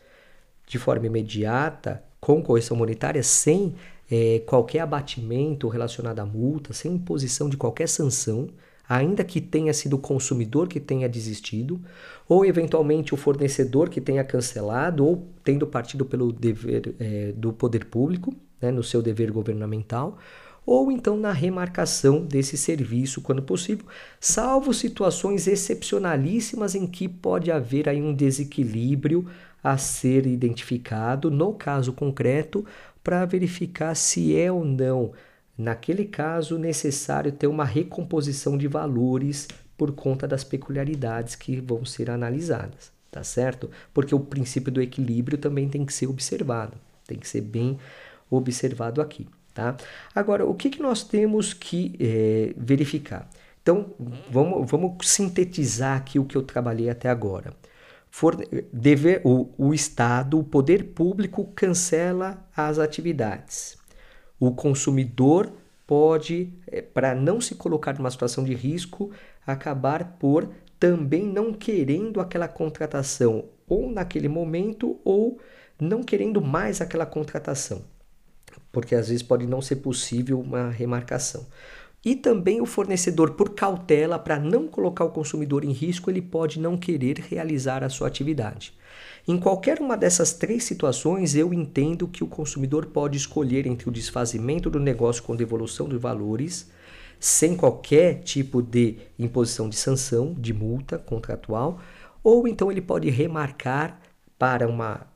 [0.65, 3.75] de forma imediata, com correção monetária, sem
[4.09, 8.49] é, qualquer abatimento relacionado à multa, sem imposição de qualquer sanção,
[8.87, 11.79] ainda que tenha sido o consumidor que tenha desistido,
[12.27, 17.85] ou eventualmente o fornecedor que tenha cancelado, ou tendo partido pelo dever é, do poder
[17.85, 20.17] público, né, no seu dever governamental,
[20.65, 23.85] ou então na remarcação desse serviço quando possível,
[24.19, 29.25] salvo situações excepcionalíssimas em que pode haver aí um desequilíbrio
[29.63, 32.65] a ser identificado no caso concreto
[33.01, 35.13] para verificar se é ou não,
[35.57, 39.47] naquele caso, necessário ter uma recomposição de valores
[39.77, 43.69] por conta das peculiaridades que vão ser analisadas, tá certo?
[43.93, 47.77] Porque o princípio do equilíbrio também tem que ser observado, tem que ser bem
[48.29, 49.77] observado aqui, tá?
[50.13, 53.29] Agora, o que, que nós temos que é, verificar?
[53.61, 53.93] Então,
[54.29, 57.53] vamos, vamos sintetizar aqui o que eu trabalhei até agora.
[58.09, 58.35] For,
[58.71, 63.77] deve, o, o Estado, o poder público, cancela as atividades.
[64.39, 65.51] O consumidor
[65.85, 69.11] pode, é, para não se colocar numa situação de risco,
[69.45, 75.39] acabar por também não querendo aquela contratação, ou naquele momento, ou
[75.79, 77.83] não querendo mais aquela contratação,
[78.71, 81.47] porque às vezes pode não ser possível uma remarcação.
[82.05, 86.59] E também o fornecedor, por cautela, para não colocar o consumidor em risco, ele pode
[86.59, 88.73] não querer realizar a sua atividade.
[89.27, 93.91] Em qualquer uma dessas três situações, eu entendo que o consumidor pode escolher entre o
[93.91, 96.69] desfazimento do negócio com devolução de valores,
[97.19, 101.79] sem qualquer tipo de imposição de sanção, de multa contratual,
[102.23, 103.99] ou então ele pode remarcar
[104.39, 105.07] para uma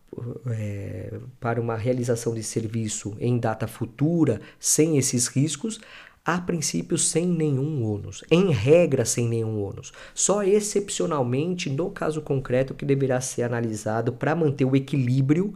[0.49, 5.79] é, para uma realização de serviço em data futura, sem esses riscos,
[6.23, 9.91] a princípio sem nenhum ônus, em regra sem nenhum ônus.
[10.13, 15.55] Só excepcionalmente no caso concreto que deverá ser analisado para manter o equilíbrio,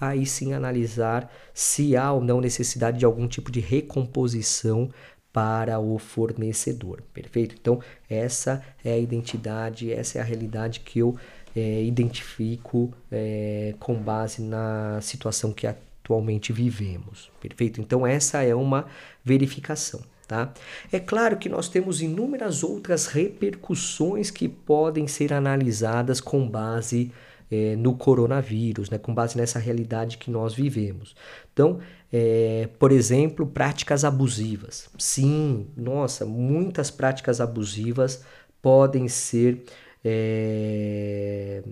[0.00, 4.88] aí sim analisar se há ou não necessidade de algum tipo de recomposição
[5.32, 7.02] para o fornecedor.
[7.12, 7.54] Perfeito?
[7.60, 11.16] Então, essa é a identidade, essa é a realidade que eu
[11.54, 15.66] é, identifico é, com base na situação que
[16.08, 17.30] atualmente vivemos.
[17.38, 17.80] Perfeito?
[17.80, 18.86] Então, essa é uma
[19.22, 20.00] verificação.
[20.26, 20.52] Tá?
[20.92, 27.10] É claro que nós temos inúmeras outras repercussões que podem ser analisadas com base
[27.50, 28.98] é, no coronavírus, né?
[28.98, 31.16] com base nessa realidade que nós vivemos.
[31.50, 31.80] Então,
[32.12, 34.90] é, por exemplo, práticas abusivas.
[34.98, 38.22] Sim, nossa, muitas práticas abusivas
[38.60, 39.64] podem ser
[40.04, 41.62] é,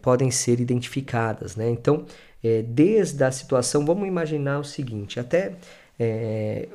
[0.00, 1.68] podem ser identificadas, né?
[1.68, 2.06] Então,
[2.46, 5.54] é, desde a situação, vamos imaginar o seguinte, até
[5.98, 6.68] é,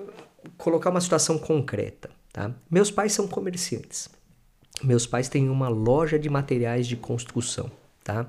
[0.57, 2.09] colocar uma situação concreta.
[2.31, 2.51] Tá?
[2.69, 4.09] Meus pais são comerciantes.
[4.83, 7.69] Meus pais têm uma loja de materiais de construção.
[8.03, 8.25] Tá?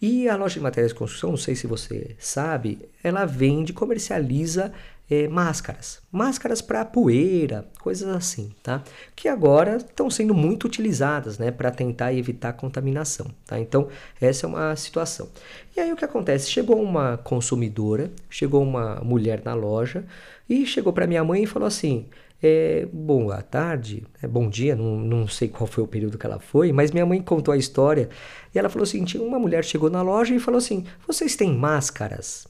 [0.00, 4.72] E a loja de materiais de construção, não sei se você sabe, ela vende, comercializa
[5.10, 6.00] é, máscaras.
[6.12, 8.82] Máscaras para poeira, coisas assim, tá?
[9.16, 11.50] Que agora estão sendo muito utilizadas, né?
[11.50, 13.58] Para tentar evitar contaminação, tá?
[13.58, 13.88] Então,
[14.20, 15.28] essa é uma situação.
[15.76, 16.48] E aí o que acontece?
[16.48, 20.04] Chegou uma consumidora, chegou uma mulher na loja
[20.48, 22.06] e chegou para minha mãe e falou assim:
[22.40, 26.38] é, boa tarde, é, bom dia, não, não sei qual foi o período que ela
[26.38, 28.08] foi, mas minha mãe contou a história
[28.54, 32.46] e ela falou assim: uma mulher chegou na loja e falou assim: vocês têm máscaras?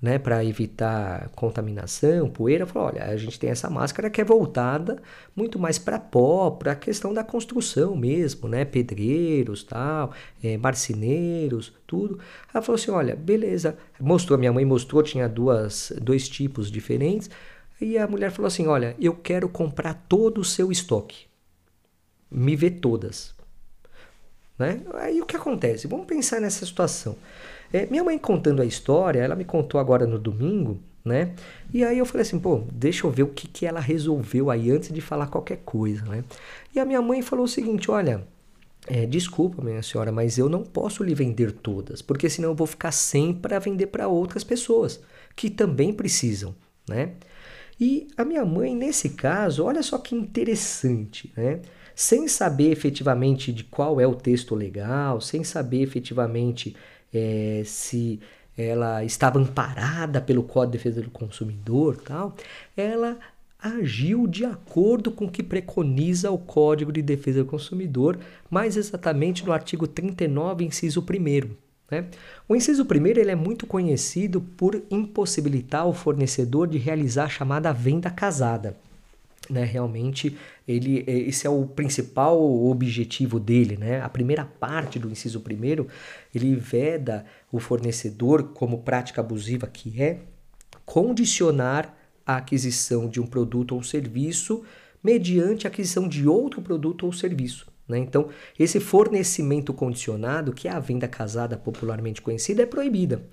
[0.00, 5.02] Né, para evitar contaminação, poeira, falou, olha, a gente tem essa máscara que é voltada
[5.36, 11.74] muito mais para pó, para a questão da construção mesmo, né, pedreiros, tal, é, marceneiros,
[11.86, 12.18] tudo.
[12.52, 17.28] Ela falou assim, olha, beleza, mostrou, minha mãe mostrou, tinha duas, dois tipos diferentes,
[17.80, 21.26] e a mulher falou assim, olha, eu quero comprar todo o seu estoque,
[22.30, 23.38] me vê todas.
[24.60, 24.78] Né?
[24.96, 25.88] Aí o que acontece?
[25.88, 27.16] Vamos pensar nessa situação.
[27.72, 31.32] É, minha mãe contando a história, ela me contou agora no domingo, né?
[31.72, 34.70] E aí eu falei assim, pô, deixa eu ver o que, que ela resolveu aí
[34.70, 36.24] antes de falar qualquer coisa, né?
[36.74, 38.22] E a minha mãe falou o seguinte, olha,
[38.86, 42.66] é, desculpa, minha senhora, mas eu não posso lhe vender todas, porque senão eu vou
[42.66, 45.00] ficar sem para vender para outras pessoas
[45.34, 46.54] que também precisam,
[46.86, 47.12] né?
[47.80, 51.60] E a minha mãe, nesse caso, olha só que interessante, né?
[52.00, 56.74] Sem saber efetivamente de qual é o texto legal, sem saber efetivamente
[57.12, 58.18] é, se
[58.56, 62.34] ela estava amparada pelo Código de Defesa do Consumidor, tal,
[62.74, 63.18] ela
[63.62, 69.44] agiu de acordo com o que preconiza o Código de Defesa do Consumidor, mais exatamente
[69.44, 71.50] no artigo 39, inciso 1.
[71.90, 72.06] Né?
[72.48, 77.70] O inciso 1 ele é muito conhecido por impossibilitar o fornecedor de realizar a chamada
[77.74, 78.74] venda casada
[79.50, 80.36] né, realmente
[80.70, 84.00] ele é, esse é o principal objetivo dele, né?
[84.00, 85.88] A primeira parte do inciso primeiro,
[86.34, 90.20] ele veda o fornecedor como prática abusiva que é
[90.84, 91.96] condicionar
[92.26, 94.62] a aquisição de um produto ou serviço
[95.02, 97.70] mediante a aquisição de outro produto ou serviço.
[97.90, 97.98] Né?
[97.98, 103.24] Então, esse fornecimento condicionado, que é a venda casada popularmente conhecida, é proibida.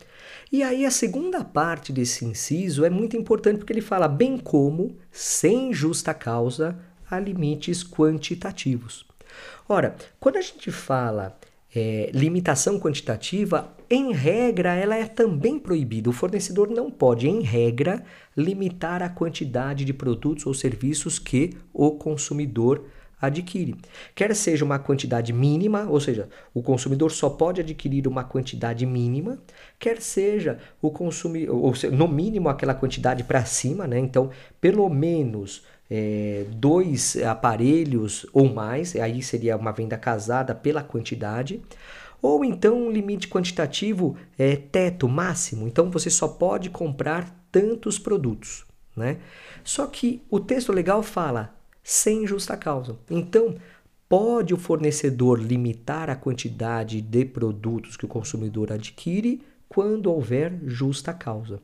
[0.52, 4.98] E aí, a segunda parte desse inciso é muito importante porque ele fala, bem como,
[5.12, 6.80] sem justa causa,
[7.10, 9.06] há limites quantitativos.
[9.68, 11.38] Ora, quando a gente fala
[11.76, 16.10] é, limitação quantitativa, em regra, ela é também proibida.
[16.10, 18.04] O fornecedor não pode, em regra,
[18.36, 22.86] limitar a quantidade de produtos ou serviços que o consumidor
[23.20, 23.76] adquire.
[24.14, 29.40] Quer seja uma quantidade mínima, ou seja, o consumidor só pode adquirir uma quantidade mínima,
[29.80, 33.98] quer seja o consumidor, ou seja, no mínimo aquela quantidade para cima, né?
[33.98, 34.30] Então,
[34.62, 41.62] pelo menos é, dois aparelhos ou mais, aí seria uma venda casada pela quantidade.
[42.22, 48.66] Ou então um limite quantitativo é teto máximo, então você só pode comprar tantos produtos.
[48.96, 49.18] Né?
[49.64, 52.98] Só que o texto legal fala sem justa causa.
[53.10, 53.56] Então,
[54.10, 61.14] pode o fornecedor limitar a quantidade de produtos que o consumidor adquire quando houver justa
[61.14, 61.62] causa.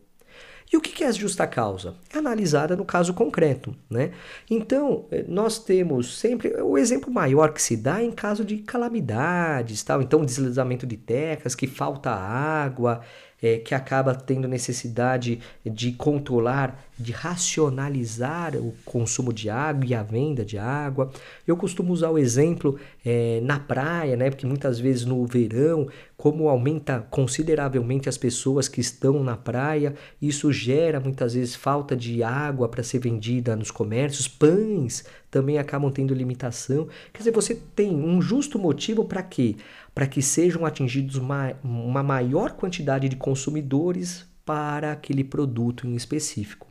[0.73, 1.93] E o que é justa causa?
[2.11, 3.75] É analisada no caso concreto.
[3.87, 4.09] Né?
[4.49, 9.83] Então, eh, nós temos sempre o exemplo maior que se dá em caso de calamidades,
[9.83, 10.01] tal.
[10.01, 13.01] então deslizamento de terras, que falta água,
[13.43, 20.01] é, que acaba tendo necessidade de controlar, de racionalizar o consumo de água e a
[20.01, 21.11] venda de água.
[21.45, 24.29] Eu costumo usar o exemplo é, na praia, né?
[24.29, 25.89] Porque muitas vezes no verão,
[26.23, 32.23] como aumenta consideravelmente as pessoas que estão na praia, isso gera muitas vezes falta de
[32.23, 36.87] água para ser vendida nos comércios, pães também acabam tendo limitação.
[37.11, 39.57] Quer dizer, você tem um justo motivo para quê?
[39.93, 46.67] Para que sejam atingidos uma, uma maior quantidade de consumidores para aquele produto em específico.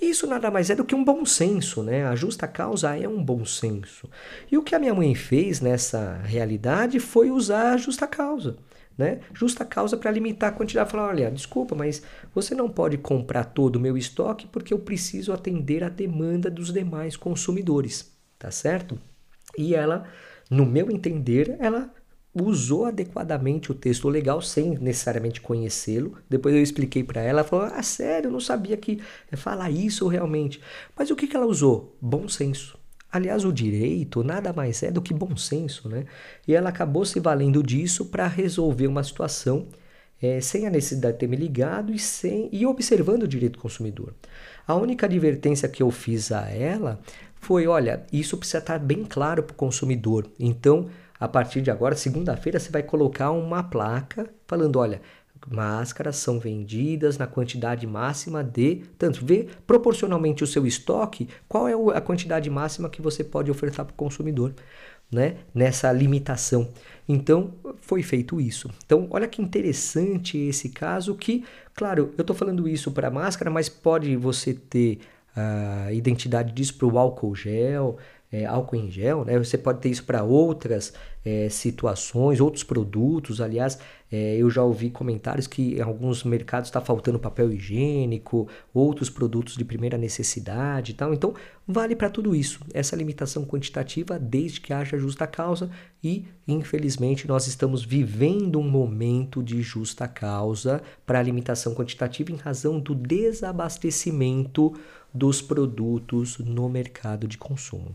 [0.00, 2.04] Isso nada mais é do que um bom senso, né?
[2.04, 4.10] A justa causa é um bom senso.
[4.50, 8.56] E o que a minha mãe fez nessa realidade foi usar a justa causa.
[8.96, 9.20] Né?
[9.32, 10.90] Justa causa para limitar a quantidade.
[10.90, 12.02] Falar, olha, desculpa, mas
[12.34, 16.72] você não pode comprar todo o meu estoque porque eu preciso atender a demanda dos
[16.72, 18.98] demais consumidores, tá certo?
[19.56, 20.06] E ela,
[20.50, 21.92] no meu entender, ela
[22.34, 26.16] usou adequadamente o texto legal sem necessariamente conhecê-lo.
[26.28, 29.00] Depois eu expliquei para ela, ela falou: "Ah, sério, eu não sabia que
[29.32, 30.60] falar isso realmente".
[30.96, 31.96] Mas o que que ela usou?
[32.00, 32.81] Bom senso.
[33.12, 36.06] Aliás, o direito nada mais é do que bom senso, né?
[36.48, 39.68] E ela acabou se valendo disso para resolver uma situação
[40.22, 43.58] é, sem a necessidade de ter me ligado e, sem, e observando o direito do
[43.58, 44.14] consumidor.
[44.66, 47.00] A única advertência que eu fiz a ela
[47.34, 50.26] foi: olha, isso precisa estar bem claro para o consumidor.
[50.38, 50.88] Então,
[51.18, 55.02] a partir de agora, segunda-feira, você vai colocar uma placa falando: olha,
[55.50, 59.24] máscaras são vendidas na quantidade máxima de tanto.
[59.24, 63.92] Vê proporcionalmente o seu estoque qual é a quantidade máxima que você pode ofertar para
[63.92, 64.54] o consumidor
[65.10, 66.68] né nessa limitação.
[67.08, 68.70] Então foi feito isso.
[68.84, 73.68] Então olha que interessante esse caso que claro eu estou falando isso para máscara mas
[73.68, 75.00] pode você ter
[75.34, 77.98] a identidade disso para o álcool gel
[78.32, 79.38] é, álcool em gel, né?
[79.38, 83.42] Você pode ter isso para outras é, situações, outros produtos.
[83.42, 83.78] Aliás,
[84.10, 89.54] é, eu já ouvi comentários que em alguns mercados está faltando papel higiênico, outros produtos
[89.54, 91.12] de primeira necessidade e tal.
[91.12, 91.34] Então,
[91.68, 92.60] vale para tudo isso.
[92.72, 95.70] Essa limitação quantitativa, desde que haja justa causa,
[96.02, 102.36] e infelizmente nós estamos vivendo um momento de justa causa para a limitação quantitativa em
[102.36, 104.74] razão do desabastecimento
[105.12, 107.94] dos produtos no mercado de consumo.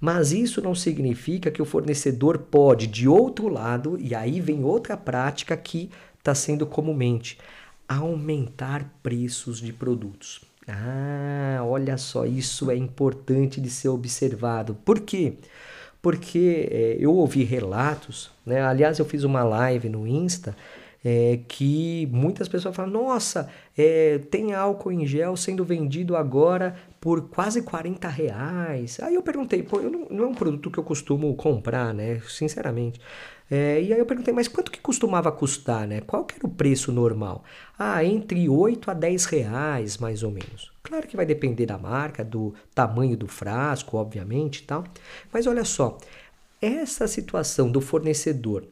[0.00, 4.96] Mas isso não significa que o fornecedor pode, de outro lado, e aí vem outra
[4.96, 7.38] prática que está sendo comumente,
[7.88, 10.42] aumentar preços de produtos.
[10.68, 14.74] Ah, olha só, isso é importante de ser observado.
[14.84, 15.34] Por quê?
[16.02, 18.62] Porque é, eu ouvi relatos, né?
[18.62, 20.54] aliás, eu fiz uma live no Insta
[21.04, 23.48] é, que muitas pessoas falam: nossa,
[23.80, 29.00] é, tem álcool em gel sendo vendido agora por quase 40 reais.
[29.00, 32.20] Aí eu perguntei, pô, eu não, não é um produto que eu costumo comprar, né?
[32.28, 33.00] Sinceramente.
[33.50, 36.02] É, e aí eu perguntei, mas quanto que costumava custar, né?
[36.02, 37.42] Qual que era o preço normal?
[37.78, 40.70] Ah, entre 8 a 10 reais, mais ou menos.
[40.82, 44.84] Claro que vai depender da marca, do tamanho do frasco, obviamente, tal.
[45.32, 45.96] Mas olha só,
[46.60, 48.64] essa situação do fornecedor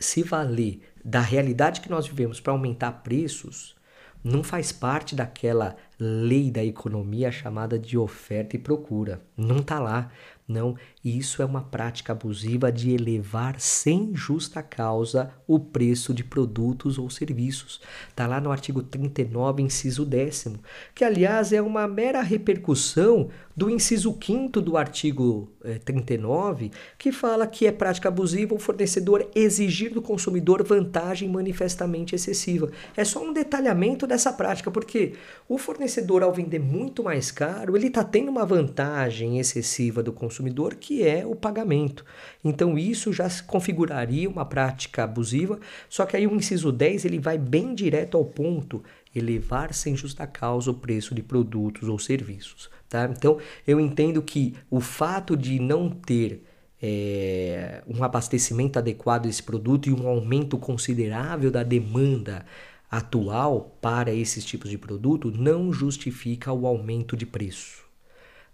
[0.00, 3.76] se valer da realidade que nós vivemos para aumentar preços
[4.22, 9.20] não faz parte daquela lei da economia chamada de oferta e procura.
[9.36, 10.10] Não está lá.
[10.52, 16.98] Não, isso é uma prática abusiva de elevar sem justa causa o preço de produtos
[16.98, 17.80] ou serviços.
[18.08, 20.48] Está lá no artigo 39, inciso 10,
[20.94, 27.46] que aliás é uma mera repercussão do inciso 5 do artigo eh, 39, que fala
[27.46, 32.70] que é prática abusiva o fornecedor exigir do consumidor vantagem manifestamente excessiva.
[32.96, 35.14] É só um detalhamento dessa prática, porque
[35.48, 40.12] o fornecedor, ao vender muito mais caro, ele está tendo uma vantagem excessiva do
[40.42, 42.04] consumidor, que é o pagamento.
[42.44, 47.18] Então, isso já se configuraria uma prática abusiva, só que aí o inciso 10 ele
[47.18, 48.82] vai bem direto ao ponto
[49.14, 52.68] elevar sem justa causa o preço de produtos ou serviços.
[52.88, 53.08] Tá?
[53.16, 56.42] Então, eu entendo que o fato de não ter
[56.82, 62.44] é, um abastecimento adequado desse produto e um aumento considerável da demanda
[62.90, 67.81] atual para esses tipos de produto não justifica o aumento de preço.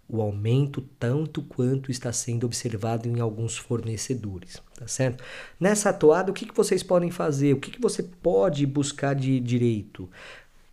[0.09, 5.23] O aumento tanto quanto está sendo observado em alguns fornecedores, tá certo?
[5.59, 7.53] Nessa atuada, o que, que vocês podem fazer?
[7.53, 10.09] O que, que você pode buscar de direito?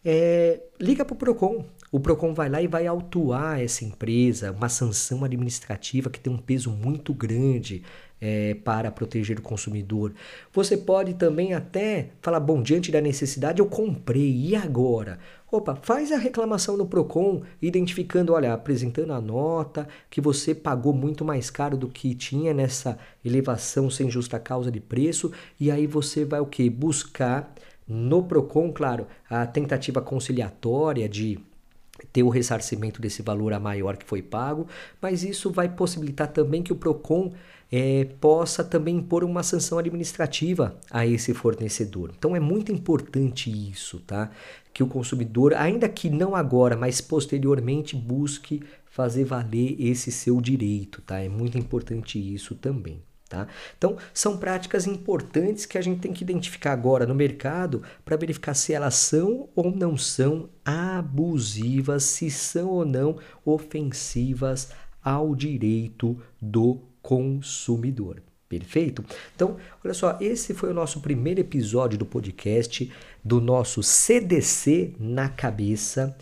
[0.03, 1.65] É, liga para o PROCON.
[1.93, 6.39] O PROCON vai lá e vai autuar essa empresa, uma sanção administrativa que tem um
[6.39, 7.83] peso muito grande
[8.21, 10.13] é, para proteger o consumidor.
[10.53, 15.19] Você pode também até falar: bom, diante da necessidade, eu comprei, e agora?
[15.49, 21.25] Opa, faz a reclamação no PROCON, identificando, olha, apresentando a nota que você pagou muito
[21.25, 25.31] mais caro do que tinha nessa elevação sem justa causa de preço,
[25.61, 26.69] e aí você vai o que?
[26.69, 27.55] Buscar
[27.87, 31.39] no PROCON, claro, a tentativa conciliatória de
[32.13, 34.67] ter o ressarcimento desse valor a maior que foi pago,
[35.01, 37.33] mas isso vai possibilitar também que o PROCON
[37.71, 42.13] é, possa também impor uma sanção administrativa a esse fornecedor.
[42.17, 44.31] Então é muito importante isso, tá?
[44.73, 51.03] Que o consumidor, ainda que não agora, mas posteriormente, busque fazer valer esse seu direito,
[51.03, 51.19] tá?
[51.19, 53.03] É muito importante isso também.
[53.29, 53.49] Tá?
[53.77, 58.55] Então, são práticas importantes que a gente tem que identificar agora no mercado para verificar
[58.55, 64.71] se elas são ou não são abusivas, se são ou não ofensivas
[65.03, 68.21] ao direito do consumidor.
[68.49, 69.05] Perfeito?
[69.35, 72.93] Então, olha só, esse foi o nosso primeiro episódio do podcast
[73.25, 76.17] do nosso CDC na cabeça.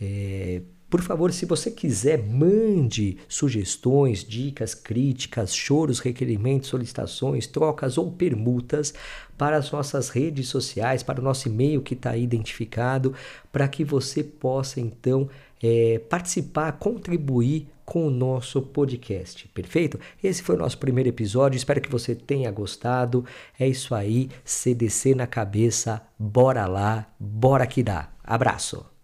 [0.00, 8.12] É, por favor, se você quiser, mande sugestões, dicas, críticas, choros, requerimentos, solicitações, trocas ou
[8.12, 8.94] permutas
[9.36, 13.12] para as nossas redes sociais, para o nosso e-mail que está identificado,
[13.50, 15.28] para que você possa então
[15.60, 19.98] é, participar, contribuir com o nosso podcast, perfeito?
[20.22, 23.24] Esse foi o nosso primeiro episódio, espero que você tenha gostado.
[23.58, 28.10] É isso aí, CDC na cabeça, bora lá, bora que dá.
[28.22, 28.97] Abraço!